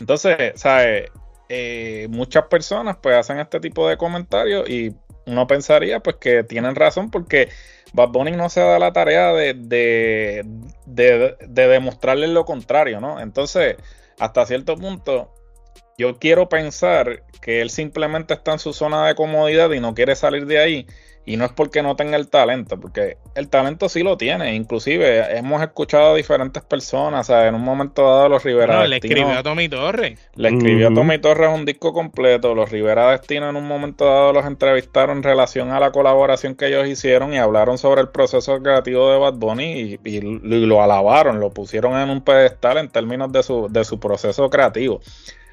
Entonces, 0.00 0.52
¿sabes? 0.56 1.10
Eh, 1.48 2.06
muchas 2.10 2.46
personas 2.46 2.96
pues 3.02 3.14
hacen 3.14 3.38
este 3.38 3.60
tipo 3.60 3.86
de 3.86 3.98
comentarios 3.98 4.68
y 4.68 4.94
uno 5.26 5.46
pensaría 5.46 6.00
pues 6.00 6.16
que 6.16 6.44
tienen 6.44 6.74
razón 6.74 7.10
porque 7.10 7.50
Bad 7.92 8.08
Bunny 8.08 8.32
no 8.32 8.48
se 8.48 8.60
da 8.60 8.78
la 8.78 8.92
tarea 8.92 9.34
de, 9.34 9.52
de, 9.54 10.46
de, 10.86 11.36
de 11.46 11.68
demostrarle 11.68 12.28
lo 12.28 12.46
contrario, 12.46 13.00
¿no? 13.00 13.20
Entonces, 13.20 13.76
hasta 14.18 14.46
cierto 14.46 14.76
punto, 14.76 15.34
yo 15.98 16.18
quiero 16.18 16.48
pensar 16.48 17.22
que 17.40 17.60
él 17.60 17.70
simplemente 17.70 18.34
está 18.34 18.52
en 18.52 18.58
su 18.58 18.72
zona 18.72 19.06
de 19.06 19.14
comodidad 19.14 19.70
y 19.72 19.80
no 19.80 19.94
quiere 19.94 20.16
salir 20.16 20.46
de 20.46 20.58
ahí 20.58 20.86
y 21.24 21.36
no 21.36 21.44
es 21.44 21.52
porque 21.52 21.82
no 21.82 21.94
tenga 21.94 22.16
el 22.16 22.28
talento, 22.28 22.80
porque 22.80 23.16
el 23.36 23.48
talento 23.48 23.88
sí 23.88 24.02
lo 24.02 24.16
tiene. 24.16 24.54
Inclusive 24.56 25.36
hemos 25.36 25.62
escuchado 25.62 26.12
a 26.12 26.16
diferentes 26.16 26.62
personas. 26.64 27.28
O 27.28 27.32
sea, 27.32 27.46
en 27.46 27.54
un 27.54 27.62
momento 27.62 28.02
dado, 28.02 28.28
los 28.28 28.42
Rivera 28.42 28.80
no, 28.80 28.86
Le 28.86 28.96
escribió 28.96 29.38
a 29.38 29.42
Tommy 29.42 29.68
Torres. 29.68 30.18
Le 30.34 30.48
escribió 30.48 30.88
a 30.88 30.94
Tommy 30.94 31.18
Torres 31.18 31.50
un 31.54 31.64
disco 31.64 31.92
completo. 31.92 32.56
Los 32.56 32.70
Rivera 32.70 33.12
Destino 33.12 33.48
en 33.48 33.54
un 33.54 33.68
momento 33.68 34.04
dado 34.04 34.32
los 34.32 34.44
entrevistaron 34.46 35.18
en 35.18 35.22
relación 35.22 35.70
a 35.70 35.78
la 35.78 35.92
colaboración 35.92 36.56
que 36.56 36.66
ellos 36.66 36.88
hicieron 36.88 37.32
y 37.32 37.38
hablaron 37.38 37.78
sobre 37.78 38.00
el 38.00 38.08
proceso 38.08 38.60
creativo 38.60 39.12
de 39.12 39.18
Bad 39.18 39.34
Bunny 39.34 39.98
y, 40.02 40.20
lo 40.20 40.82
alabaron, 40.82 41.38
lo 41.38 41.50
pusieron 41.50 41.98
en 42.00 42.10
un 42.10 42.22
pedestal 42.22 42.78
en 42.78 42.88
términos 42.88 43.30
de 43.30 43.42
su, 43.44 43.68
de 43.70 43.84
su 43.84 44.00
proceso 44.00 44.50
creativo. 44.50 45.00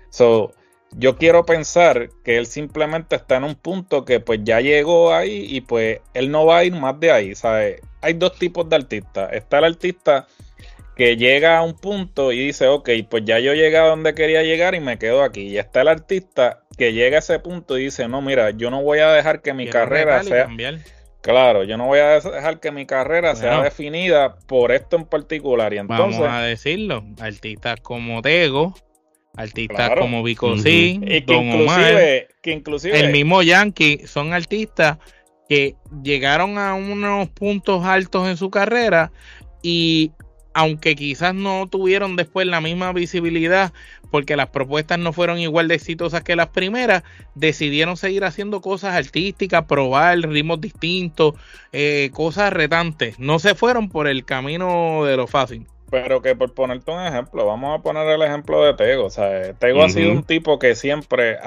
So, 0.10 0.54
yo 0.92 1.18
quiero 1.18 1.46
pensar 1.46 2.10
que 2.24 2.38
él 2.38 2.46
simplemente 2.46 3.16
está 3.16 3.38
en 3.38 3.44
un 3.44 3.56
punto 3.56 4.06
que 4.06 4.20
pues 4.20 4.39
ya 4.44 4.60
llegó 4.60 5.13
ahí 5.13 5.46
y 5.48 5.62
pues 5.62 6.00
él 6.13 6.32
no 6.32 6.46
va 6.46 6.60
a 6.60 6.63
ir 6.63 6.74
más 6.74 7.00
de 7.00 7.12
ahí, 7.12 7.36
¿sabes? 7.36 7.82
Hay 8.01 8.13
dos 8.13 8.38
tipos 8.38 8.68
de 8.70 8.78
artistas. 8.78 9.34
Está 9.34 9.60
el 9.60 9.66
artista 9.66 10.28
que 10.96 11.16
llega 11.16 11.58
a 11.58 11.62
un 11.62 11.75
punto 11.75 12.32
y 12.32 12.48
dice, 12.48 12.68
ok, 12.68 12.89
pues 13.10 13.24
ya 13.25 13.39
yo 13.39 13.54
llegué 13.54 13.78
a 13.78 13.86
donde 13.86 14.13
quería 14.13 14.44
llegar 14.44 14.75
y 14.75 14.80
me 14.80 14.98
quedo 14.98 15.24
aquí. 15.24 15.44
Y 15.44 15.58
está 15.58 15.82
el 15.82 15.88
artista 15.88 16.63
que 16.78 16.92
llega 16.94 17.18
a 17.18 17.20
ese 17.20 17.39
punto 17.39 17.78
y 17.78 17.86
dice, 17.86 18.08
no, 18.08 18.22
mira, 18.22 18.51
yo 18.51 18.70
no 18.72 18.82
voy 18.82 19.00
a 19.00 19.12
dejar 19.12 19.42
que 19.42 19.54
mi 19.54 19.68
carrera 19.68 20.24
sea... 20.24 20.50
Claro, 21.22 21.66
yo 21.66 21.78
no 21.78 21.88
voy 21.88 22.00
a 22.00 22.20
dejar 22.22 22.62
que 22.62 22.72
mi 22.72 22.86
carrera 22.86 23.36
sea 23.36 23.62
definida 23.62 24.38
por 24.48 24.72
esto 24.72 24.96
en 24.96 25.06
particular. 25.06 25.74
Y 25.74 25.78
entonces, 25.78 26.20
vamos 26.20 26.34
a 26.34 26.42
decirlo, 26.42 27.04
artistas 27.20 27.82
como 27.82 28.22
Tego, 28.22 28.74
artistas 29.36 29.92
como 30.00 30.24
Vico 30.24 30.56
Don 30.56 31.52
Omar, 31.52 32.28
que 32.42 32.52
inclusive 32.52 33.00
el 33.00 33.12
mismo 33.12 33.42
Yankee, 33.42 34.02
son 34.06 34.34
artistas 34.34 34.98
que 35.48 35.76
llegaron 36.04 36.58
a 36.58 36.76
unos 36.76 37.30
puntos 37.30 37.86
altos 37.86 38.28
en 38.28 38.38
su 38.38 38.50
carrera 38.50 39.12
y 39.62 40.12
aunque 40.54 40.96
quizás 40.96 41.34
no 41.34 41.68
tuvieron 41.68 42.16
después 42.16 42.46
la 42.48 42.62
misma 42.62 42.92
visibilidad 42.92 43.72
porque 44.12 44.36
las 44.36 44.50
propuestas 44.50 45.00
no 45.00 45.14
fueron 45.14 45.40
igual 45.40 45.68
de 45.68 45.76
exitosas 45.76 46.24
que 46.24 46.36
las 46.36 46.48
primeras, 46.48 47.04
decidieron 47.36 47.98
seguir 47.98 48.24
haciendo 48.24 48.62
cosas 48.62 48.96
artísticas, 48.96 49.66
probar 49.66 50.18
ritmos 50.20 50.60
distintos, 50.60 51.36
eh, 51.72 52.10
cosas 52.14 52.52
retantes. 52.52 53.20
No 53.20 53.40
se 53.40 53.56
fueron 53.56 53.90
por 53.90 54.08
el 54.08 54.26
camino 54.26 55.06
de 55.06 55.18
lo 55.18 55.28
fácil. 55.28 55.68
Pero 55.91 56.22
que 56.22 56.36
por 56.36 56.53
ponerte 56.53 56.91
un 56.91 57.01
ejemplo, 57.01 57.46
vamos 57.46 57.79
a 57.79 57.81
poner 57.81 58.08
el 58.08 58.22
ejemplo 58.22 58.63
de 58.63 58.74
Tego. 58.74 59.05
O 59.05 59.10
sea, 59.10 59.53
Tego 59.53 59.84
ha 59.84 59.89
sido 59.89 60.12
un 60.12 60.24
tipo 60.24 60.60
que 60.60 60.75
siempre 60.75 61.38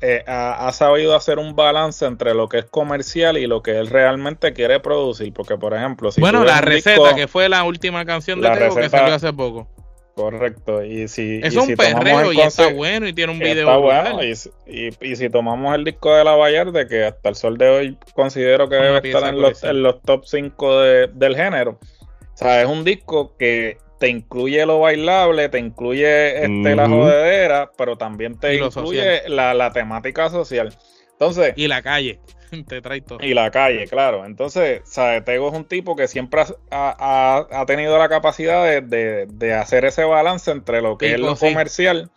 eh, 0.00 0.24
ha, 0.26 0.72
sabido 0.72 1.14
hacer 1.14 1.38
un 1.38 1.54
balance 1.54 2.06
entre 2.06 2.34
lo 2.34 2.48
que 2.48 2.58
es 2.58 2.64
comercial 2.64 3.36
y 3.36 3.46
lo 3.46 3.62
que 3.62 3.78
él 3.78 3.88
realmente 3.88 4.52
quiere 4.52 4.80
producir. 4.80 5.32
Porque, 5.32 5.56
por 5.56 5.74
ejemplo, 5.74 6.10
si 6.12 6.20
bueno, 6.20 6.44
la 6.44 6.60
receta 6.60 7.14
que 7.14 7.28
fue 7.28 7.48
la 7.48 7.64
última 7.64 8.04
canción 8.04 8.40
de 8.40 8.50
Tego 8.50 8.76
que 8.76 8.88
salió 8.88 9.14
hace 9.14 9.32
poco. 9.32 9.68
Correcto. 10.14 10.84
Y 10.84 11.08
si, 11.08 11.40
es 11.42 11.56
un 11.56 11.74
perreo 11.76 12.32
y 12.32 12.40
está 12.40 12.72
bueno 12.72 13.06
y 13.06 13.12
tiene 13.12 13.32
un 13.32 13.38
video. 13.38 13.68
Está 13.68 13.76
bueno. 13.76 14.20
Y, 14.22 14.90
y, 15.00 15.16
si 15.16 15.30
tomamos 15.30 15.74
el 15.74 15.84
disco 15.84 16.14
de 16.14 16.24
La 16.24 16.36
Vallarde, 16.36 16.86
que 16.86 17.04
hasta 17.04 17.28
el 17.28 17.34
sol 17.36 17.56
de 17.56 17.68
hoy 17.68 17.98
considero 18.14 18.68
que 18.68 18.76
debe 18.76 19.08
estar 19.08 19.32
en 19.32 19.40
los, 19.40 19.64
en 19.64 19.82
los, 19.82 20.02
top 20.02 20.24
5 20.26 20.80
del 20.80 21.36
género. 21.36 21.78
O 22.34 22.36
sea, 22.36 22.60
es 22.60 22.68
un 22.68 22.84
disco 22.84 23.34
que 23.38 23.78
te 24.00 24.08
incluye 24.08 24.64
lo 24.64 24.80
bailable, 24.80 25.50
te 25.50 25.58
incluye 25.58 26.38
este, 26.38 26.74
la 26.74 26.88
jodedera, 26.88 27.70
pero 27.76 27.96
también 27.98 28.34
te 28.40 28.56
incluye 28.56 29.28
la, 29.28 29.72
temática 29.74 30.30
social. 30.30 30.74
Entonces, 31.12 31.52
y 31.54 31.68
la 31.68 31.82
calle, 31.82 32.18
te 32.66 32.80
trae 32.80 33.02
todo. 33.02 33.18
Y 33.20 33.34
la 33.34 33.50
calle, 33.50 33.86
claro. 33.86 34.24
Entonces, 34.24 34.80
¿sabes? 34.84 35.22
Tego 35.26 35.48
es 35.48 35.54
un 35.54 35.66
tipo 35.66 35.96
que 35.96 36.08
siempre 36.08 36.44
ha, 36.70 37.64
tenido 37.66 37.98
la 37.98 38.08
capacidad 38.08 38.82
de, 38.82 39.52
hacer 39.52 39.84
ese 39.84 40.04
balance 40.04 40.50
entre 40.50 40.80
lo 40.80 40.96
que 40.96 41.12
es 41.12 41.20
lo 41.20 41.36
comercial 41.36 42.10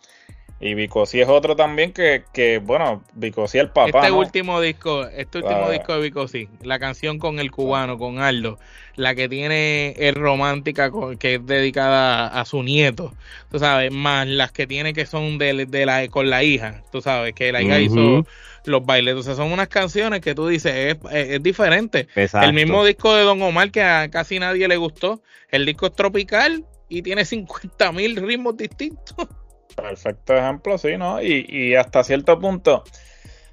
y 0.60 0.74
Vicosí 0.74 1.20
es 1.20 1.28
otro 1.28 1.56
también 1.56 1.92
que, 1.92 2.24
que 2.32 2.58
bueno, 2.58 3.02
Vicosí 3.14 3.58
el 3.58 3.70
papá. 3.70 3.98
Este 3.98 4.12
último 4.12 4.60
disco, 4.60 5.06
este 5.06 5.38
último 5.38 5.70
disco 5.70 5.94
de 5.94 6.00
Vicosí, 6.00 6.48
la 6.62 6.78
canción 6.78 7.18
con 7.18 7.38
el 7.38 7.50
cubano, 7.50 7.98
con 7.98 8.18
Aldo, 8.18 8.58
la 8.96 9.14
que 9.14 9.28
tiene 9.28 9.94
es 9.98 10.14
romántica, 10.14 10.90
que 11.18 11.34
es 11.34 11.46
dedicada 11.46 12.28
a 12.28 12.44
su 12.44 12.62
nieto, 12.62 13.12
tú 13.50 13.58
sabes, 13.58 13.92
más 13.92 14.26
las 14.26 14.52
que 14.52 14.66
tiene 14.66 14.94
que 14.94 15.06
son 15.06 15.38
de, 15.38 15.66
de 15.66 15.86
la, 15.86 16.06
con 16.08 16.30
la 16.30 16.44
hija, 16.44 16.82
tú 16.92 17.02
sabes, 17.02 17.34
que 17.34 17.52
la 17.52 17.60
hija 17.60 17.80
hizo 17.80 18.24
los 18.64 18.86
bailes. 18.86 19.14
O 19.16 19.22
sea, 19.22 19.34
son 19.34 19.52
unas 19.52 19.68
canciones 19.68 20.20
que 20.20 20.34
tú 20.34 20.46
dices, 20.46 20.72
es, 20.74 21.12
es, 21.12 21.42
diferente. 21.42 22.08
El 22.14 22.52
mismo 22.52 22.84
disco 22.84 23.14
de 23.14 23.24
Don 23.24 23.42
Omar 23.42 23.70
que 23.70 23.82
a 23.82 24.08
casi 24.10 24.38
nadie 24.38 24.68
le 24.68 24.76
gustó, 24.76 25.22
el 25.50 25.66
disco 25.66 25.86
es 25.86 25.92
tropical 25.92 26.64
y 26.88 27.02
tiene 27.02 27.24
50 27.24 27.92
mil 27.92 28.16
ritmos 28.16 28.56
distintos. 28.56 29.28
Perfecto 29.76 30.34
ejemplo, 30.34 30.78
sí, 30.78 30.96
¿no? 30.96 31.20
Y, 31.22 31.74
hasta 31.74 32.04
cierto 32.04 32.38
punto, 32.38 32.84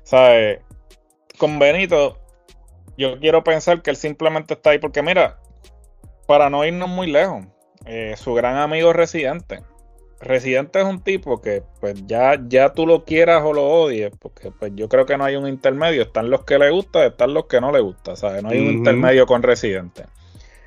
¿sabes? 0.04 0.60
Con 1.38 1.58
Benito, 1.60 2.20
yo 2.98 3.20
quiero 3.20 3.44
pensar 3.44 3.82
que 3.82 3.90
él 3.90 3.96
simplemente 3.96 4.54
está 4.54 4.72
ahí 4.72 4.80
porque, 4.80 5.01
mira, 5.01 5.40
para 6.28 6.50
no 6.50 6.63
irnos 6.66 6.90
muy 6.90 7.08
lejos, 7.08 7.46
eh, 7.86 8.13
su 8.18 8.34
gran 8.34 8.58
amigo 8.58 8.94
Residente. 8.94 9.62
Residente 10.20 10.80
es 10.80 10.86
un 10.86 11.04
tipo 11.04 11.42
que, 11.42 11.63
pues 11.80 12.06
ya, 12.06 12.40
ya 12.48 12.74
tú 12.74 12.86
lo 12.86 13.06
quieras 13.06 13.42
o 13.44 13.54
lo 13.54 13.68
odies, 13.68 14.12
porque 14.20 14.51
pues 14.51 14.72
yo 14.75 14.88
creo 14.88 15.08
que 15.08 15.18
no 15.18 15.25
hay 15.25 15.36
un 15.36 15.48
intermedio. 15.48 16.04
Están 16.04 16.30
los 16.30 16.46
que 16.46 16.60
le 16.60 16.70
gusta, 16.70 17.04
están 17.08 17.34
los 17.34 17.48
que 17.48 17.60
no 17.60 17.72
le 17.72 17.80
gusta, 17.80 18.16
¿sabes? 18.16 18.44
No 18.44 18.50
hay 18.50 18.60
un 18.60 18.74
intermedio 18.74 19.25
con 19.25 19.42
Residente. 19.42 20.06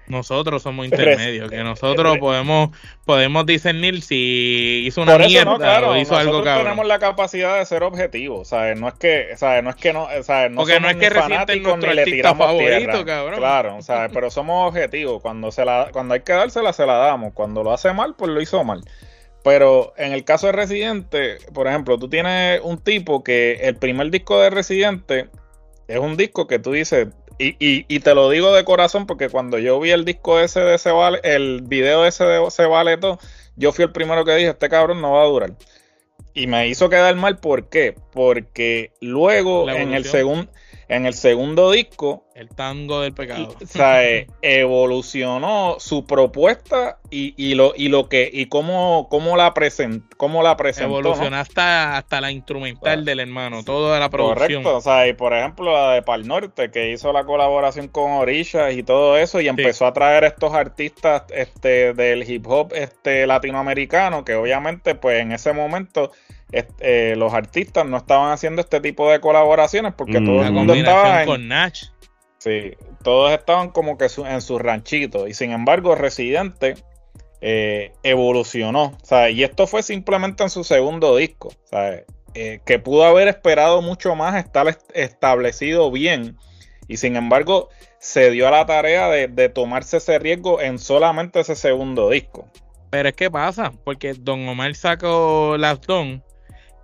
Nosotros 0.07 0.63
somos 0.63 0.85
intermedios, 0.85 1.51
que 1.51 1.65
nosotros 1.65 2.19
podemos 2.19 2.71
podemos 3.07 3.47
discernir 3.47 4.03
si 4.03 4.85
hizo 4.87 5.03
una 5.03 5.17
mierda 5.17 5.89
o 5.89 5.97
hizo 5.97 6.17
algo 6.17 6.43
cabrón. 6.43 6.65
tenemos 6.65 6.87
la 6.87 6.99
capacidad 6.99 7.59
de 7.59 7.65
ser 7.65 7.83
objetivos, 7.83 8.49
¿sabes? 8.49 8.79
No 8.79 8.89
es 8.89 8.95
que, 8.95 9.37
¿sabes? 9.37 9.63
No 9.65 9.71
es 9.71 9.77
que 9.77 9.93
no, 9.93 10.09
¿sabes? 10.23 10.51
No 10.51 10.59
Porque 10.59 10.79
no 10.81 10.91
es 10.91 10.97
que 10.97 11.11
reciente 11.11 11.61
nuestro 11.61 11.91
artista 11.91 12.35
favorito, 12.35 13.05
cabrón. 13.05 13.39
Claro, 13.39 13.83
¿sabes? 13.83 14.11
Pero 14.13 14.31
somos 14.31 14.69
objetivos. 14.69 15.23
Cuando 15.23 15.51
se 15.51 15.65
la, 15.65 15.89
cuando 15.93 16.15
hay 16.15 16.21
que 16.21 16.33
dársela, 16.33 16.73
se 16.73 16.85
la 16.85 16.95
damos. 16.95 17.33
Cuando 17.33 17.63
lo 17.63 17.73
hace 17.73 17.93
mal, 17.93 18.15
pues 18.15 18.31
lo 18.31 18.41
hizo 18.41 18.63
mal. 18.63 18.83
Pero 19.43 19.93
en 19.99 20.13
el 20.13 20.25
caso 20.25 20.47
de 20.47 20.53
Residente, 20.53 21.37
por 21.53 21.67
ejemplo, 21.67 21.99
tú 21.99 22.09
tienes 22.09 22.61
un 22.63 22.79
tipo 22.79 23.23
que 23.23 23.61
el 23.63 23.77
primer 23.77 24.11
disco 24.11 24.41
de 24.41 24.49
Residente 24.49 25.29
es 25.87 25.99
un 25.99 26.17
disco 26.17 26.47
que 26.47 26.59
tú 26.59 26.73
dices, 26.73 27.09
y, 27.39 27.57
y, 27.59 28.01
te 28.01 28.15
lo 28.15 28.31
digo 28.31 28.55
de 28.55 28.65
corazón 28.65 29.07
porque 29.07 29.29
cuando 29.29 29.59
yo 29.59 29.81
vi 29.81 29.91
el 29.91 30.05
disco 30.05 30.39
ese 30.39 30.61
de 30.61 30.75
ese 30.77 30.91
vale, 30.91 31.21
el 31.25 31.63
video 31.63 32.05
ese 32.07 32.25
de 32.25 32.45
ese 32.47 32.67
vale 32.67 32.97
todo, 32.97 33.19
yo 33.57 33.73
fui 33.73 33.85
el 33.85 33.93
primero 33.93 34.25
que 34.25 34.35
dije, 34.35 34.51
este 34.51 34.69
cabrón 34.69 35.01
no 35.01 35.13
va 35.13 35.23
a 35.23 35.27
durar. 35.27 35.53
Y 36.33 36.47
me 36.47 36.69
hizo 36.69 36.89
quedar 36.89 37.15
mal, 37.17 37.39
¿por 37.39 37.69
qué? 37.69 37.95
Porque 38.13 38.93
luego 39.01 39.69
en 39.71 39.95
el 39.95 40.05
segundo 40.05 40.51
en 40.89 41.07
el 41.07 41.15
segundo 41.15 41.71
disco. 41.71 42.25
El 42.35 42.49
tango 42.49 43.01
del 43.01 43.15
pecado. 43.15 43.55
O 43.63 43.67
sea, 43.67 44.05
eh, 44.09 44.27
evolucionó 44.43 45.77
su 45.79 46.05
propuesta 46.05 46.99
y, 47.11 47.35
y, 47.37 47.55
lo, 47.55 47.75
y 47.77 47.89
lo 47.89 48.09
que, 48.09 48.29
y 48.33 48.47
cómo, 48.47 49.09
cómo 49.09 49.37
la 49.37 49.55
present, 49.55 50.03
cómo 50.17 50.43
la 50.43 50.57
presentó. 50.57 50.99
Evolucionó 50.99 51.37
hasta, 51.37 51.97
hasta 51.97 52.21
la 52.21 52.33
instrumental 52.33 53.05
del 53.05 53.21
hermano, 53.21 53.63
toda 53.63 54.01
la 54.01 54.11
producción. 54.11 54.65
Correcto, 54.65 54.77
o 54.77 54.81
sea, 54.81 55.07
y 55.07 55.13
por 55.13 55.33
ejemplo 55.33 55.73
la 55.73 55.93
de 55.93 56.03
Pal 56.03 56.27
Norte, 56.27 56.71
que 56.73 56.91
hizo 56.91 57.13
la 57.13 57.25
colaboración 57.25 57.89
con 57.89 58.11
Orillas 58.13 58.75
y 58.75 58.83
todo 58.83 59.17
eso, 59.17 59.41
y 59.41 59.47
empezó 59.47 59.87
a 59.87 59.93
traer 59.93 60.25
estos 60.25 60.53
artistas 60.55 61.23
este, 61.31 61.95
del 61.95 62.29
hip 62.29 62.47
hop 62.49 62.73
este, 62.75 63.27
latinoamericano, 63.29 64.25
que 64.25 64.35
obviamente, 64.35 64.97
pues 64.97 65.21
en 65.21 65.31
ese 65.33 65.53
momento 65.53 66.11
eh, 66.53 67.15
los 67.17 67.35
artistas 67.35 67.87
no 67.87 67.97
estaban 67.97 68.31
haciendo 68.31 68.63
este 68.63 68.81
tipo 68.81 69.11
de 69.11 69.21
colaboraciones 69.21 69.93
porque 69.95 70.21
mm. 70.21 70.27
todo 70.27 70.45
el 70.45 70.53
mundo 70.53 70.75
estaba 70.75 71.25
con 71.25 71.49
Nach. 71.49 71.77
Sí, 72.39 72.75
todos 73.03 73.33
estaban 73.33 73.71
como 73.71 73.97
que 73.97 74.07
en 74.19 74.41
su 74.41 74.59
ranchito 74.59 75.27
y 75.27 75.35
sin 75.35 75.51
embargo 75.51 75.95
Residente 75.95 76.75
eh, 77.41 77.93
evolucionó, 78.03 78.97
y 79.31 79.43
esto 79.43 79.67
fue 79.67 79.83
simplemente 79.83 80.43
en 80.43 80.51
su 80.51 80.63
segundo 80.65 81.17
disco, 81.17 81.53
eh, 82.35 82.61
que 82.65 82.79
pudo 82.79 83.05
haber 83.05 83.29
esperado 83.29 83.83
mucho 83.83 84.15
más 84.15 84.37
estar 84.37 84.79
establecido 84.95 85.91
bien 85.91 86.37
y 86.87 86.99
sin 86.99 87.17
embargo 87.17 87.69
se 87.99 88.31
dio 88.31 88.47
a 88.49 88.51
la 88.51 88.67
tarea 88.67 89.09
de, 89.09 89.29
de 89.29 89.49
tomarse 89.49 89.97
ese 89.97 90.19
riesgo 90.19 90.61
en 90.61 90.79
solamente 90.79 91.41
ese 91.41 91.57
segundo 91.57 92.11
disco. 92.11 92.47
Pero 92.91 93.09
es 93.09 93.15
que 93.15 93.31
pasa, 93.31 93.73
porque 93.85 94.15
Don 94.15 94.47
Omar 94.49 94.75
sacó 94.75 95.57
Las 95.59 95.81
Don 95.81 96.23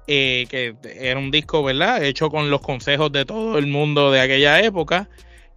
eh, 0.07 0.47
que 0.49 0.75
era 0.83 1.19
un 1.19 1.31
disco, 1.31 1.63
¿verdad? 1.63 2.03
Hecho 2.03 2.31
con 2.31 2.51
los 2.51 2.61
consejos 2.61 3.13
de 3.13 3.25
todo 3.25 3.59
el 3.59 3.67
mundo 3.67 4.11
de 4.11 4.21
aquella 4.21 4.61
época. 4.61 5.09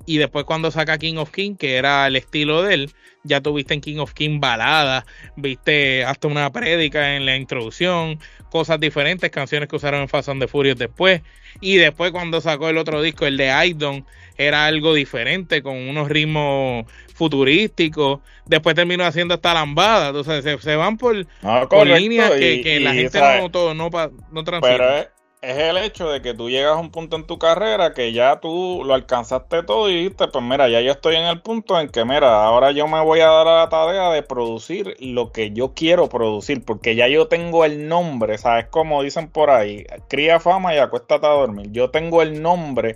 Y 0.05 0.17
después 0.17 0.45
cuando 0.45 0.71
saca 0.71 0.97
King 0.97 1.15
of 1.17 1.31
King, 1.31 1.55
que 1.55 1.75
era 1.75 2.07
el 2.07 2.15
estilo 2.15 2.61
de 2.63 2.73
él, 2.73 2.91
ya 3.23 3.41
tuviste 3.41 3.73
en 3.73 3.81
King 3.81 3.97
of 3.99 4.13
King 4.13 4.39
baladas, 4.39 5.05
viste 5.37 6.03
hasta 6.03 6.27
una 6.27 6.51
prédica 6.51 7.15
en 7.15 7.25
la 7.25 7.37
introducción, 7.37 8.19
cosas 8.49 8.79
diferentes, 8.79 9.31
canciones 9.31 9.69
que 9.69 9.77
usaron 9.77 10.01
en 10.01 10.09
Fast 10.09 10.29
and 10.29 10.41
the 10.41 10.47
Furious 10.47 10.77
después. 10.77 11.21
Y 11.61 11.77
después 11.77 12.11
cuando 12.11 12.41
sacó 12.41 12.69
el 12.69 12.77
otro 12.77 13.01
disco, 13.01 13.25
el 13.25 13.37
de 13.37 13.51
Idon, 13.67 14.05
era 14.37 14.65
algo 14.65 14.93
diferente, 14.93 15.61
con 15.61 15.77
unos 15.77 16.09
ritmos 16.09 16.85
futurísticos. 17.13 18.19
Después 18.45 18.75
terminó 18.75 19.05
haciendo 19.05 19.35
esta 19.35 19.53
lambada. 19.53 20.09
Entonces 20.09 20.61
se, 20.61 20.75
van 20.75 20.97
por, 20.97 21.15
líneas 21.15 22.31
que, 22.31 22.79
la 22.81 22.93
gente 22.93 23.19
no, 23.19 23.49
todo, 23.51 23.73
no, 23.73 23.89
no 24.31 24.43
Pero 24.43 24.97
es, 24.97 25.07
el 25.43 25.77
hecho 25.77 26.09
de 26.09 26.21
que 26.21 26.33
tú 26.33 26.49
llegas 26.49 26.77
a 26.77 26.79
un 26.79 26.89
punto 26.89 27.17
en 27.17 27.27
tu 27.27 27.37
carrera 27.37 27.93
que 27.93 28.13
ya 28.13 28.39
tú 28.39 28.81
lo 28.85 28.93
alcanzaste 28.93 29.63
todo 29.63 29.89
y 29.89 29.95
dijiste, 29.95 30.29
pues 30.29 30.43
mira, 30.43 30.69
ya 30.69 30.79
yo 30.79 30.93
estoy 30.93 31.17
en 31.17 31.25
el 31.25 31.41
punto 31.41 31.77
en 31.79 31.89
que, 31.89 32.05
mira, 32.05 32.45
ahora 32.45 32.71
yo 32.71 32.87
me 32.87 33.01
voy 33.01 33.19
a 33.19 33.27
dar 33.27 33.47
a 33.49 33.57
la 33.57 33.69
tarea 33.69 34.09
de 34.11 34.23
producir 34.23 34.95
lo 35.01 35.33
que 35.33 35.51
yo 35.51 35.73
quiero 35.73 36.07
producir, 36.07 36.63
porque 36.63 36.95
ya 36.95 37.09
yo 37.09 37.27
tengo 37.27 37.65
el 37.65 37.89
nombre, 37.89 38.37
¿sabes? 38.37 38.67
Como 38.67 39.03
dicen 39.03 39.27
por 39.27 39.49
ahí, 39.49 39.85
cría 40.07 40.39
fama 40.39 40.73
y 40.75 40.77
acuéstate 40.77 41.27
a 41.27 41.31
dormir. 41.31 41.71
Yo 41.71 41.89
tengo 41.89 42.21
el 42.21 42.41
nombre 42.41 42.95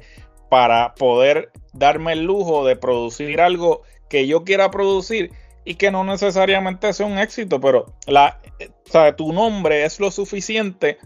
para 0.49 0.95
poder 0.95 1.51
darme 1.73 2.13
el 2.13 2.23
lujo 2.23 2.65
de 2.65 2.77
producir 2.77 3.41
algo 3.41 3.81
que 4.09 4.25
yo 4.25 4.45
quiera 4.45 4.71
producir 4.71 5.31
y 5.65 5.75
que 5.75 5.91
no 5.91 6.05
necesariamente 6.05 6.93
sea 6.93 7.07
un 7.07 7.17
éxito, 7.17 7.59
pero 7.59 7.87
la, 8.05 8.39
o 8.87 8.89
sea, 8.89 9.13
tu 9.17 9.33
nombre 9.33 9.83
es 9.83 9.99
lo 9.99 10.11
suficiente 10.11 10.97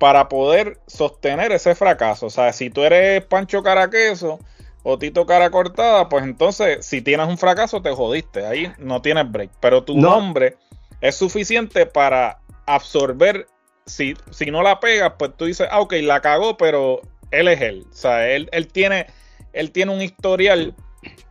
para 0.00 0.30
poder 0.30 0.80
sostener 0.86 1.52
ese 1.52 1.74
fracaso. 1.74 2.26
O 2.26 2.30
sea, 2.30 2.54
si 2.54 2.70
tú 2.70 2.82
eres 2.82 3.22
Pancho 3.26 3.62
Caraqueso 3.62 4.40
o 4.82 4.98
Tito 4.98 5.26
Cara 5.26 5.50
Cortada, 5.50 6.08
pues 6.08 6.24
entonces 6.24 6.86
si 6.86 7.02
tienes 7.02 7.28
un 7.28 7.36
fracaso 7.36 7.82
te 7.82 7.90
jodiste, 7.90 8.46
ahí 8.46 8.72
no 8.78 9.02
tienes 9.02 9.30
break. 9.30 9.50
Pero 9.60 9.84
tu 9.84 9.94
nombre 9.94 10.56
es 11.02 11.16
suficiente 11.16 11.84
para 11.84 12.40
absorber, 12.64 13.46
si, 13.84 14.14
si 14.30 14.50
no 14.50 14.62
la 14.62 14.80
pegas, 14.80 15.12
pues 15.18 15.32
tú 15.36 15.44
dices, 15.44 15.68
ah, 15.70 15.80
ok, 15.80 15.92
la 16.00 16.22
cagó, 16.22 16.56
pero 16.56 17.02
él 17.30 17.48
es 17.48 17.60
él. 17.60 17.86
O 17.90 17.94
sea, 17.94 18.26
él, 18.30 18.48
él 18.52 18.68
tiene, 18.68 19.06
él 19.52 19.70
tiene 19.70 19.92
un 19.92 20.00
historial 20.00 20.74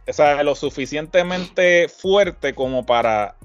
o 0.07 0.13
sea, 0.13 0.43
lo 0.43 0.55
suficientemente 0.55 1.87
fuerte 1.87 2.53
como 2.53 2.85
para 2.85 3.35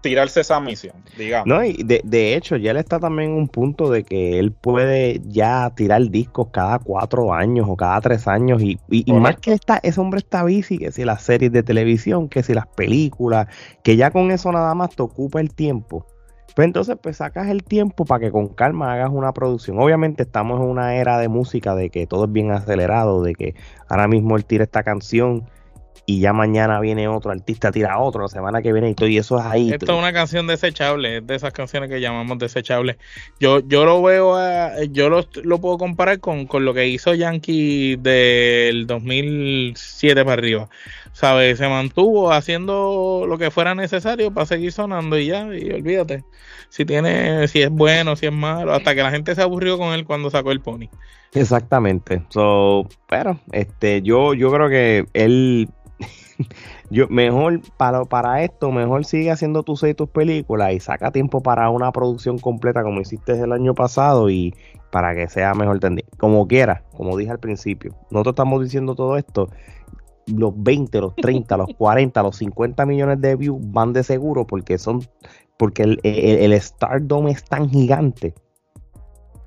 tirarse 0.00 0.40
esa 0.40 0.60
misión, 0.60 0.94
digamos. 1.16 1.46
No, 1.46 1.64
y 1.64 1.82
de, 1.82 2.34
hecho, 2.34 2.56
ya 2.56 2.70
él 2.70 2.76
está 2.76 2.98
también 2.98 3.32
un 3.32 3.48
punto 3.48 3.90
de 3.90 4.04
que 4.04 4.38
él 4.38 4.52
puede 4.52 5.20
ya 5.24 5.70
tirar 5.74 6.08
discos 6.10 6.48
cada 6.52 6.78
cuatro 6.78 7.32
años 7.32 7.66
o 7.68 7.76
cada 7.76 8.00
tres 8.00 8.28
años 8.28 8.62
y, 8.62 8.78
más 9.12 9.36
que 9.36 9.52
está, 9.52 9.80
ese 9.82 10.00
hombre 10.00 10.18
está 10.18 10.44
bici, 10.44 10.78
que 10.78 10.92
si 10.92 11.04
las 11.04 11.22
series 11.22 11.52
de 11.52 11.62
televisión, 11.62 12.28
que 12.28 12.42
si 12.42 12.54
las 12.54 12.66
películas, 12.66 13.48
que 13.82 13.96
ya 13.96 14.10
con 14.10 14.30
eso 14.30 14.52
nada 14.52 14.74
más 14.74 14.90
te 14.94 15.02
ocupa 15.02 15.40
el 15.40 15.54
tiempo. 15.54 16.06
Pues 16.54 16.66
entonces, 16.66 16.96
pues 17.00 17.18
sacas 17.18 17.48
el 17.48 17.62
tiempo 17.62 18.04
para 18.04 18.18
que 18.18 18.32
con 18.32 18.48
calma 18.48 18.92
hagas 18.92 19.10
una 19.12 19.32
producción. 19.32 19.78
Obviamente 19.78 20.24
estamos 20.24 20.60
en 20.60 20.66
una 20.66 20.96
era 20.96 21.18
de 21.18 21.28
música 21.28 21.76
de 21.76 21.88
que 21.88 22.06
todo 22.08 22.24
es 22.24 22.32
bien 22.32 22.50
acelerado, 22.50 23.22
de 23.22 23.34
que 23.34 23.54
ahora 23.88 24.08
mismo 24.08 24.36
él 24.36 24.44
tira 24.44 24.64
esta 24.64 24.82
canción 24.82 25.48
y 26.06 26.20
ya 26.20 26.32
mañana 26.32 26.80
viene 26.80 27.08
otro 27.08 27.30
artista, 27.30 27.70
tira 27.70 27.98
otro, 27.98 28.22
la 28.22 28.28
semana 28.28 28.62
que 28.62 28.72
viene 28.72 28.90
y 28.90 28.94
todo, 28.94 29.08
y 29.08 29.18
eso 29.18 29.38
es 29.38 29.44
ahí. 29.44 29.72
Esto 29.72 29.92
es 29.92 29.98
una 29.98 30.12
canción 30.12 30.46
desechable, 30.46 31.18
es 31.18 31.26
de 31.26 31.34
esas 31.34 31.52
canciones 31.52 31.90
que 31.90 32.00
llamamos 32.00 32.38
desechables. 32.38 32.96
Yo, 33.40 33.60
yo 33.60 33.84
lo 33.84 34.02
veo, 34.02 34.36
yo 34.90 35.08
lo, 35.10 35.58
puedo 35.58 35.78
comparar 35.78 36.20
con, 36.20 36.46
con, 36.46 36.64
lo 36.64 36.74
que 36.74 36.88
hizo 36.88 37.14
Yankee 37.14 37.96
del 37.96 38.86
2007 38.86 40.24
para 40.24 40.34
arriba. 40.34 40.68
¿Sabes? 41.12 41.58
Se 41.58 41.68
mantuvo 41.68 42.32
haciendo 42.32 43.24
lo 43.26 43.38
que 43.38 43.50
fuera 43.50 43.74
necesario 43.74 44.32
para 44.32 44.46
seguir 44.46 44.72
sonando 44.72 45.18
y 45.18 45.26
ya, 45.26 45.46
y 45.54 45.70
olvídate. 45.70 46.24
Si 46.68 46.84
tiene, 46.84 47.48
si 47.48 47.62
es 47.62 47.70
bueno, 47.70 48.14
si 48.14 48.26
es 48.26 48.32
malo, 48.32 48.72
hasta 48.72 48.94
que 48.94 49.02
la 49.02 49.10
gente 49.10 49.34
se 49.34 49.42
aburrió 49.42 49.78
con 49.78 49.94
él 49.94 50.04
cuando 50.04 50.30
sacó 50.30 50.52
el 50.52 50.60
pony. 50.60 50.88
Exactamente. 51.32 52.22
So, 52.28 52.88
pero 53.08 53.40
este, 53.52 54.02
yo, 54.02 54.34
yo 54.34 54.50
creo 54.52 54.68
que 54.68 55.06
él 55.12 55.68
yo 56.90 57.08
mejor 57.08 57.60
para, 57.76 58.04
para 58.04 58.42
esto, 58.42 58.70
mejor 58.70 59.04
sigue 59.04 59.30
haciendo 59.30 59.62
tus 59.62 59.80
seis 59.80 59.96
tus 59.96 60.08
películas 60.08 60.72
y 60.72 60.80
saca 60.80 61.10
tiempo 61.10 61.42
para 61.42 61.70
una 61.70 61.92
producción 61.92 62.38
completa 62.38 62.82
como 62.82 63.00
hiciste 63.00 63.32
el 63.32 63.52
año 63.52 63.74
pasado 63.74 64.30
y 64.30 64.54
para 64.90 65.14
que 65.14 65.28
sea 65.28 65.54
mejor 65.54 65.76
entendido. 65.76 66.08
Como 66.18 66.46
quiera, 66.46 66.84
como 66.96 67.16
dije 67.16 67.30
al 67.30 67.40
principio, 67.40 67.94
nosotros 68.10 68.32
estamos 68.32 68.62
diciendo 68.62 68.94
todo 68.94 69.16
esto. 69.16 69.48
Los 70.26 70.52
20, 70.62 71.00
los 71.00 71.16
30, 71.16 71.56
los 71.56 71.68
40, 71.78 72.22
los 72.22 72.36
50 72.36 72.86
millones 72.86 73.20
de 73.20 73.36
views 73.36 73.58
van 73.60 73.92
de 73.92 74.02
seguro 74.02 74.46
porque 74.46 74.78
son 74.78 75.00
porque 75.58 75.82
el, 75.82 76.00
el, 76.04 76.52
Stardom 76.60 77.26
es 77.26 77.44
tan 77.44 77.68
gigante 77.68 78.32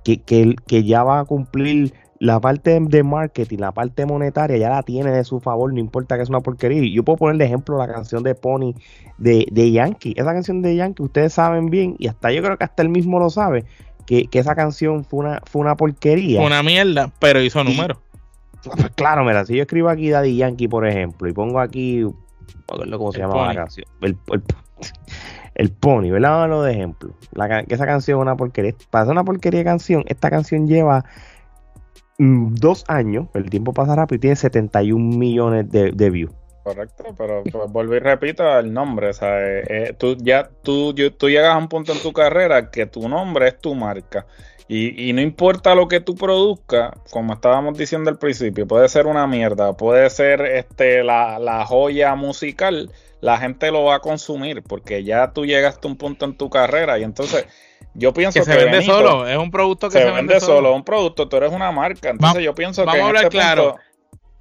que, 0.03 0.21
que, 0.21 0.55
que 0.67 0.83
ya 0.83 1.03
va 1.03 1.21
a 1.21 1.25
cumplir 1.25 1.93
la 2.21 2.39
parte 2.39 2.79
de 2.79 3.01
marketing, 3.01 3.57
la 3.57 3.71
parte 3.71 4.05
monetaria 4.05 4.55
ya 4.55 4.69
la 4.69 4.83
tiene 4.83 5.09
de 5.09 5.23
su 5.23 5.39
favor, 5.39 5.73
no 5.73 5.79
importa 5.79 6.17
que 6.17 6.21
es 6.21 6.29
una 6.29 6.39
porquería. 6.39 6.83
Yo 6.93 7.03
puedo 7.03 7.17
poner 7.17 7.37
de 7.37 7.45
ejemplo 7.45 7.79
la 7.79 7.87
canción 7.87 8.21
de 8.21 8.35
Pony 8.35 8.75
de, 9.17 9.47
de 9.51 9.71
Yankee. 9.71 10.13
Esa 10.15 10.31
canción 10.31 10.61
de 10.61 10.75
Yankee 10.75 11.01
ustedes 11.01 11.33
saben 11.33 11.71
bien, 11.71 11.95
y 11.97 12.07
hasta 12.07 12.31
yo 12.31 12.43
creo 12.43 12.59
que 12.59 12.63
hasta 12.63 12.83
él 12.83 12.89
mismo 12.89 13.17
lo 13.17 13.31
sabe, 13.31 13.65
que, 14.05 14.29
esa 14.33 14.53
canción 14.53 15.03
fue 15.03 15.21
una, 15.21 15.41
fue 15.45 15.61
una 15.61 15.75
porquería. 15.75 16.41
Una 16.41 16.61
mierda, 16.61 17.11
pero 17.17 17.41
hizo 17.41 17.63
números. 17.63 17.97
Pues 18.63 18.91
claro, 18.91 19.25
mira, 19.25 19.43
si 19.43 19.55
yo 19.55 19.63
escribo 19.63 19.89
aquí 19.89 20.11
Daddy 20.11 20.37
Yankee, 20.37 20.67
por 20.67 20.87
ejemplo, 20.87 21.27
y 21.27 21.33
pongo 21.33 21.59
aquí, 21.59 22.05
cómo 22.67 23.11
se 23.11 23.17
llama 23.17 23.47
la 23.47 23.55
canción, 23.55 23.87
el, 24.01 24.15
el, 25.55 25.71
Pony, 25.71 26.11
¿verdad? 26.11 26.47
Lo 26.47 26.61
de 26.61 26.73
ejemplo. 26.73 27.15
La, 27.31 27.63
que 27.63 27.73
esa 27.73 27.87
canción 27.87 28.19
es 28.19 28.21
una 28.21 28.35
porquería. 28.35 28.75
Para 28.91 29.05
ser 29.05 29.11
una 29.13 29.23
porquería 29.23 29.61
de 29.61 29.65
canción, 29.65 30.03
esta 30.05 30.29
canción 30.29 30.67
lleva 30.67 31.03
dos 32.21 32.83
años, 32.87 33.27
el 33.33 33.49
tiempo 33.49 33.73
pasa 33.73 33.95
rápido 33.95 34.17
y 34.17 34.19
tiene 34.19 34.35
71 34.35 35.17
millones 35.17 35.71
de, 35.71 36.09
views. 36.09 36.31
Correcto, 36.63 37.03
pero 37.17 37.43
pues, 37.51 37.71
volví 37.71 37.95
y 37.95 37.99
repito 37.99 38.59
el 38.59 38.71
nombre, 38.71 39.09
o 39.09 39.13
sea, 39.13 39.41
eh, 39.41 39.63
eh, 39.67 39.95
tú 39.97 40.15
ya 40.19 40.51
tú, 40.61 40.93
tú 40.93 41.29
llegas 41.29 41.55
a 41.55 41.57
un 41.57 41.67
punto 41.67 41.91
en 41.91 41.99
tu 41.99 42.13
carrera 42.13 42.69
que 42.69 42.85
tu 42.85 43.09
nombre 43.09 43.47
es 43.47 43.59
tu 43.59 43.73
marca 43.73 44.27
y, 44.67 45.09
y 45.09 45.13
no 45.13 45.21
importa 45.21 45.73
lo 45.73 45.87
que 45.87 45.99
tú 46.01 46.13
produzcas, 46.13 46.91
como 47.09 47.33
estábamos 47.33 47.75
diciendo 47.75 48.11
al 48.11 48.19
principio, 48.19 48.67
puede 48.67 48.87
ser 48.89 49.07
una 49.07 49.25
mierda, 49.25 49.73
puede 49.73 50.07
ser 50.11 50.41
este 50.41 51.03
la, 51.03 51.39
la 51.39 51.65
joya 51.65 52.13
musical, 52.13 52.91
la 53.21 53.39
gente 53.39 53.71
lo 53.71 53.85
va 53.85 53.95
a 53.95 53.99
consumir 53.99 54.61
porque 54.61 55.03
ya 55.03 55.33
tú 55.33 55.47
llegaste 55.47 55.87
a 55.87 55.91
un 55.91 55.97
punto 55.97 56.25
en 56.25 56.37
tu 56.37 56.51
carrera 56.51 56.99
y 56.99 57.03
entonces 57.03 57.47
yo 57.93 58.13
pienso 58.13 58.39
que, 58.39 58.45
se 58.45 58.55
vende 58.55 58.83
solo, 58.83 59.27
es 59.27 59.37
un 59.37 59.51
producto 59.51 59.89
que 59.89 59.97
se, 59.97 60.11
vende, 60.11 60.39
solo. 60.39 60.73
un 60.73 60.83
producto, 60.83 61.27
tú 61.27 61.37
eres 61.37 61.51
una 61.51 61.71
marca, 61.71 62.09
entonces 62.09 62.43
yo 62.43 62.55
pienso 62.55 62.85
que 62.85 62.97
vamos 62.97 63.13
a 63.13 63.23
este 63.23 63.29
claro. 63.29 63.77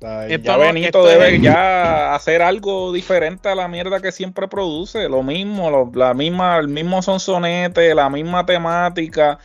ya 0.00 0.56
Benito 0.56 1.04
debe 1.04 1.40
ya 1.40 2.14
hacer 2.14 2.42
algo 2.42 2.92
diferente 2.92 3.48
a 3.48 3.54
la 3.54 3.66
mierda 3.66 4.00
que 4.00 4.12
siempre 4.12 4.46
produce, 4.46 5.08
lo 5.08 5.22
mismo, 5.22 5.90
la 5.94 6.14
misma, 6.14 6.58
el 6.58 6.68
mismo 6.68 7.02
sonsonete, 7.02 7.94
la 7.94 8.08
misma 8.08 8.46
temática, 8.46 9.38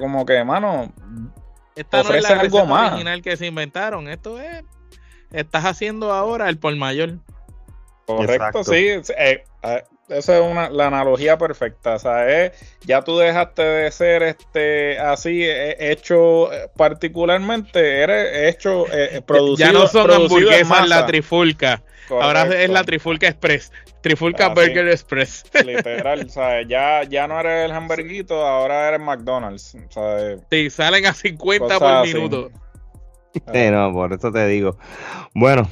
como 0.00 0.26
que, 0.26 0.44
mano, 0.44 0.92
Esta 1.74 2.02
ofrece 2.02 2.28
no 2.28 2.34
es 2.34 2.36
la 2.36 2.40
algo 2.40 2.66
más. 2.66 2.92
original 2.92 3.22
que 3.22 3.36
se 3.38 3.46
inventaron, 3.46 4.08
esto 4.08 4.38
es, 4.38 4.64
estás 5.32 5.64
haciendo 5.64 6.12
ahora 6.12 6.48
el 6.50 6.58
por 6.58 6.76
mayor. 6.76 7.18
Correcto, 8.06 8.64
sí. 8.64 8.88
Eh, 9.16 9.44
eh, 9.62 9.84
esa 10.10 10.38
es 10.38 10.42
una, 10.42 10.70
la 10.70 10.88
analogía 10.88 11.38
perfecta. 11.38 11.94
O 11.94 11.98
sea, 11.98 12.52
ya 12.82 13.02
tú 13.02 13.18
dejaste 13.18 13.62
de 13.62 13.90
ser 13.90 14.22
este 14.22 14.98
así 14.98 15.42
eh, 15.42 15.76
hecho 15.92 16.52
eh, 16.52 16.68
particularmente, 16.76 18.02
eres 18.02 18.54
hecho 18.54 18.86
eh, 18.92 19.22
producido. 19.24 19.72
Ya 19.72 19.72
no 19.72 19.86
son 19.86 20.10
hamburguesas 20.10 20.88
la 20.88 21.06
trifulca. 21.06 21.82
Ahora 22.10 22.42
es 22.42 22.70
la 22.70 22.84
trifulca 22.84 23.28
express. 23.28 23.70
Trifulca 24.00 24.48
Burger 24.48 24.88
Express. 24.88 25.44
Literal, 25.64 26.26
o 26.26 26.28
sea, 26.28 26.62
ya, 26.62 27.04
ya 27.04 27.28
no 27.28 27.38
eres 27.38 27.66
el 27.66 27.72
hamburguito, 27.72 28.46
ahora 28.46 28.88
eres 28.88 29.00
McDonald's. 29.00 29.76
O 29.94 30.38
sí, 30.50 30.70
salen 30.70 31.06
a 31.06 31.12
50 31.12 31.78
por 31.78 32.06
minuto. 32.06 32.50
Sí, 33.32 33.70
no, 33.70 33.92
por 33.92 34.12
eso 34.12 34.32
te 34.32 34.46
digo. 34.46 34.76
Bueno, 35.34 35.68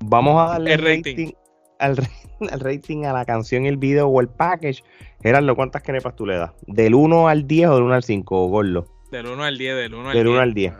vamos 0.00 0.40
a 0.40 0.52
darle 0.52 0.74
el 0.74 0.78
rating 0.78 1.32
al, 1.78 1.96
rating 1.96 2.17
a 3.08 3.12
la 3.12 3.24
canción, 3.24 3.66
el 3.66 3.76
video 3.76 4.08
o 4.08 4.20
el 4.20 4.28
package, 4.28 4.84
Gerardo, 5.22 5.54
¿cuántas 5.56 5.82
kenepas 5.82 6.16
tú 6.16 6.26
le 6.26 6.36
das? 6.36 6.52
¿Del 6.66 6.94
1 6.94 7.28
al 7.28 7.46
10 7.46 7.68
o 7.68 7.74
del 7.74 7.84
1 7.84 7.94
al 7.94 8.02
5, 8.02 8.48
Gordo? 8.48 8.86
Del 9.10 9.26
1 9.26 9.44
al 9.44 9.58
10, 9.58 9.76
del 9.76 9.94
1 9.94 10.08
al 10.08 10.14
del 10.14 10.24
10. 10.24 10.32
1 10.32 10.42
al 10.42 10.54
10. 10.54 10.74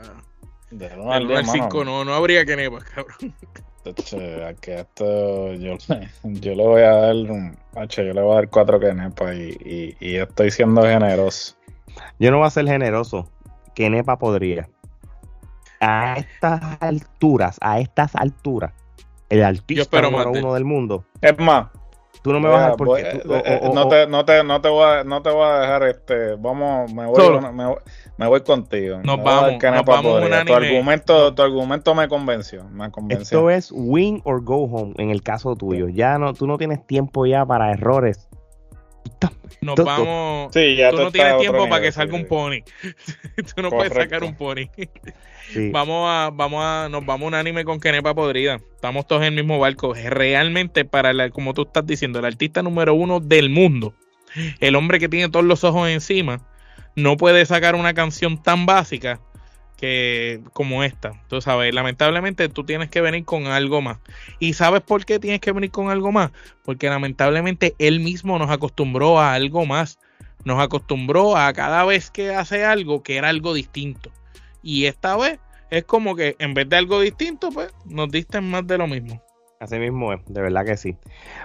del 0.71 1.01
1 1.01 1.12
al, 1.12 1.47
5 1.47 1.85
no, 1.85 2.05
no 2.05 2.14
habría 2.14 2.44
kenepas, 2.44 2.85
cabrón. 2.85 3.35
que 4.61 4.81
esto 4.81 5.55
yo, 5.55 5.77
yo 6.25 6.55
le 6.55 6.66
voy 6.66 6.83
a 6.83 6.90
dar 6.90 7.14
yo 7.88 8.03
le 8.03 8.21
voy 8.21 8.33
a 8.33 8.35
dar 8.35 8.49
4 8.51 8.81
kenepas 8.81 9.35
y, 9.35 9.57
y, 9.64 9.97
y 10.01 10.16
estoy 10.16 10.51
siendo 10.51 10.83
generoso. 10.83 11.57
Yo 12.18 12.31
no 12.31 12.38
voy 12.38 12.47
a 12.47 12.51
ser 12.51 12.66
generoso. 12.66 13.29
Kenepa 13.75 14.18
podría. 14.18 14.68
A 15.81 16.16
estas 16.18 16.61
alturas, 16.81 17.57
a 17.61 17.79
estas 17.79 18.16
alturas, 18.16 18.73
el 19.28 19.44
artista 19.44 20.02
número 20.02 20.30
uno 20.30 20.54
del 20.54 20.64
mundo. 20.64 21.04
Es 21.20 21.38
más, 21.38 21.68
tú 22.22 22.32
no 22.32 22.40
me 22.40 22.48
vas 22.48 22.72
a 22.72 22.76
porque 22.76 23.02
eh, 23.02 23.22
eh, 23.24 23.70
no, 23.72 23.88
te, 23.88 24.06
no, 24.06 24.24
te, 24.24 24.42
no, 24.44 24.60
te 24.60 24.68
voy 24.68 24.84
a, 24.84 25.04
no 25.04 25.22
te 25.22 25.30
voy 25.30 25.44
a 25.44 25.60
dejar 25.60 25.82
este 25.84 26.34
vamos 26.36 26.92
me 26.92 27.06
voy, 27.06 27.40
me, 27.52 27.74
me, 28.16 28.26
voy 28.26 28.40
contigo. 28.42 29.00
Nos 29.02 29.22
vamos, 29.22 29.62
nos 29.62 29.84
vamos 29.84 30.22
tu 30.46 30.54
argumento 30.54 31.34
tu 31.34 31.42
argumento 31.42 31.94
me 31.94 32.08
convenció 32.08 32.64
me 32.64 32.90
convenció. 32.90 33.50
Esto 33.50 33.50
es 33.50 33.72
win 33.72 34.20
or 34.24 34.42
go 34.42 34.64
home 34.64 34.94
en 34.98 35.10
el 35.10 35.22
caso 35.22 35.54
tuyo. 35.56 35.88
Ya 35.88 36.18
no 36.18 36.34
tú 36.34 36.46
no 36.46 36.58
tienes 36.58 36.86
tiempo 36.86 37.26
ya 37.26 37.44
para 37.46 37.72
errores 37.72 38.28
nos 39.61 39.77
vamos. 39.77 40.53
Sí, 40.53 40.77
ya 40.77 40.90
tú 40.90 40.99
no 40.99 41.11
tienes 41.11 41.38
tiempo 41.38 41.68
para 41.68 41.83
que 41.83 41.92
salga 41.92 42.14
un 42.14 42.27
pony. 42.27 42.62
tú 43.55 43.62
no 43.62 43.71
puedes 43.71 43.92
sacar 43.92 44.25
un 44.25 44.37
pony. 44.37 44.71
Vamos 45.73 46.09
a, 46.09 46.31
vamos 46.33 46.62
a, 46.62 46.88
nos 46.90 47.05
vamos 47.07 47.25
a 47.25 47.29
un 47.29 47.35
anime 47.35 47.64
con 47.64 47.81
Kenepa 47.81 48.14
podrida. 48.14 48.61
Estamos 48.75 49.07
todos 49.07 49.23
en 49.23 49.29
el 49.29 49.35
mismo 49.35 49.59
barco. 49.59 49.94
Realmente, 49.94 50.85
para 50.85 51.12
la, 51.12 51.31
como 51.31 51.55
tú 51.55 51.62
estás 51.62 51.87
diciendo, 51.87 52.18
el 52.18 52.25
artista 52.25 52.62
número 52.62 52.94
uno 52.94 53.21
del 53.21 53.49
mundo, 53.51 53.94
el 54.61 54.77
hombre 54.77 54.99
que 54.99 55.09
tiene 55.09 55.29
todos 55.31 55.44
los 55.44 55.64
ojos 55.64 55.88
encima, 55.88 56.47
no 56.97 57.16
puede 57.16 57.47
sacar 57.47 57.75
una 57.75 57.94
canción 57.94 58.42
tan 58.42 58.66
básica 58.66 59.21
que 59.78 60.42
como 60.52 60.82
esta. 60.82 61.12
Tú 61.28 61.40
sabes, 61.40 61.72
lamentablemente 61.72 62.48
tú 62.48 62.64
tienes 62.64 62.90
que 62.90 63.00
venir 63.00 63.24
con 63.24 63.46
algo 63.46 63.80
más. 63.80 63.98
¿Y 64.40 64.52
sabes 64.52 64.82
por 64.82 65.06
qué 65.06 65.18
tienes 65.18 65.40
que 65.40 65.52
venir 65.52 65.70
con 65.70 65.88
algo 65.88 66.12
más? 66.12 66.32
Porque 66.64 66.90
lamentablemente 66.90 67.74
él 67.78 68.00
mismo 68.00 68.38
nos 68.38 68.50
acostumbró 68.50 69.20
a 69.20 69.34
algo 69.34 69.64
más. 69.64 69.98
Nos 70.44 70.60
acostumbró 70.60 71.36
a 71.36 71.52
cada 71.52 71.84
vez 71.84 72.10
que 72.10 72.34
hace 72.34 72.64
algo 72.64 73.02
que 73.02 73.16
era 73.16 73.28
algo 73.28 73.54
distinto. 73.54 74.10
Y 74.62 74.86
esta 74.86 75.16
vez 75.16 75.38
es 75.70 75.84
como 75.84 76.16
que 76.16 76.34
en 76.40 76.54
vez 76.54 76.68
de 76.68 76.76
algo 76.76 77.00
distinto, 77.00 77.50
pues 77.50 77.72
nos 77.86 78.10
diste 78.10 78.40
más 78.40 78.66
de 78.66 78.78
lo 78.78 78.88
mismo. 78.88 79.22
Así 79.60 79.78
mismo 79.78 80.12
es, 80.12 80.20
de 80.26 80.40
verdad 80.40 80.64
que 80.64 80.76
sí. 80.76 80.96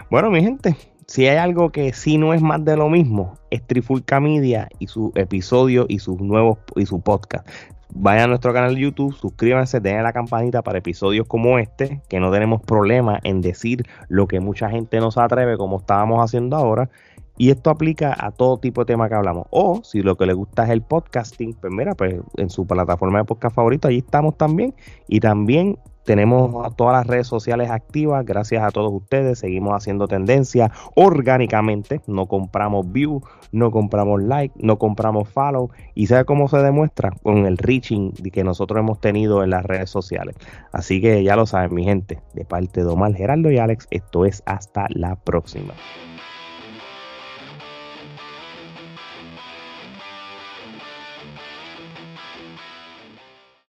Bueno, 0.10 0.30
mi 0.30 0.42
gente, 0.42 0.76
si 1.08 1.28
hay 1.28 1.38
algo 1.38 1.72
que 1.72 1.94
sí 1.94 2.18
no 2.18 2.34
es 2.34 2.42
más 2.42 2.64
de 2.64 2.78
lo 2.78 2.90
mismo, 2.90 3.38
es 3.52 3.66
Trifulca 3.66 4.20
Media 4.20 4.70
y 4.80 4.88
su 4.88 5.12
episodio 5.16 5.86
y 5.90 6.00
sus 6.00 6.20
nuevos 6.20 6.60
y 6.76 6.86
su 6.86 7.02
podcast. 7.02 7.48
Vayan 7.96 8.24
a 8.24 8.28
nuestro 8.28 8.54
canal 8.54 8.74
de 8.74 8.82
YouTube, 8.82 9.16
suscríbanse, 9.16 9.80
denle 9.80 10.02
la 10.02 10.14
campanita 10.14 10.64
para 10.64 10.80
episodios 10.80 11.28
como 11.28 11.60
este, 11.60 12.02
que 12.10 12.20
no 12.20 12.32
tenemos 12.32 12.60
problema 12.62 13.20
en 13.24 13.40
decir 13.42 13.86
lo 14.10 14.28
que 14.28 14.40
mucha 14.40 14.68
gente 14.68 15.00
no 15.00 15.12
se 15.12 15.22
atreve 15.22 15.58
como 15.58 15.78
estábamos 15.78 16.20
haciendo 16.24 16.56
ahora. 16.58 16.90
Y 17.38 17.52
esto 17.52 17.70
aplica 17.70 18.16
a 18.18 18.32
todo 18.32 18.58
tipo 18.58 18.82
de 18.82 18.86
tema 18.86 19.10
que 19.10 19.16
hablamos. 19.16 19.46
O 19.52 19.82
si 19.84 20.02
lo 20.02 20.18
que 20.18 20.26
le 20.26 20.34
gusta 20.34 20.64
es 20.64 20.72
el 20.72 20.82
podcasting, 20.82 21.54
pues 21.54 21.72
mira, 21.72 21.94
pues 21.94 22.16
en 22.38 22.50
su 22.50 22.66
plataforma 22.66 23.20
de 23.20 23.26
podcast 23.26 23.56
favorito, 23.56 23.88
allí 23.88 24.00
estamos 24.00 24.38
también. 24.38 24.74
Y 25.08 25.20
también 25.20 25.78
tenemos 26.04 26.76
todas 26.76 26.98
las 26.98 27.08
redes 27.08 27.28
sociales 27.28 27.70
activas. 27.70 28.26
Gracias 28.26 28.64
a 28.64 28.72
todos 28.72 28.92
ustedes. 28.94 29.40
Seguimos 29.40 29.74
haciendo 29.74 30.08
tendencia 30.08 30.72
orgánicamente. 30.96 32.02
No 32.08 32.26
compramos 32.28 32.92
view, 32.92 33.22
no 33.52 33.72
compramos 33.72 34.22
like, 34.22 34.54
no 34.58 34.78
compramos 34.78 35.30
follow. 35.30 35.70
¿Y 35.96 36.08
sabe 36.08 36.26
cómo 36.26 36.48
se 36.48 36.58
demuestra? 36.58 37.12
Con 37.24 37.46
el 37.46 37.58
reaching 37.58 38.12
que 38.32 38.44
nosotros 38.44 38.80
hemos 38.80 39.00
tenido 39.00 39.44
en 39.44 39.52
las 39.52 39.64
redes 39.64 39.90
sociales. 39.90 40.36
Así 40.72 41.02
que 41.02 41.24
ya 41.24 41.36
lo 41.36 41.46
saben, 41.46 41.74
mi 41.74 41.84
gente. 41.84 42.22
De 42.34 42.46
parte 42.46 42.84
de 42.84 42.88
Omar, 42.90 43.14
Geraldo 43.14 43.52
y 43.52 43.58
Alex, 43.58 43.88
esto 43.92 44.26
es 44.26 44.44
hasta 44.46 44.88
la 44.90 45.16
próxima. 45.16 45.74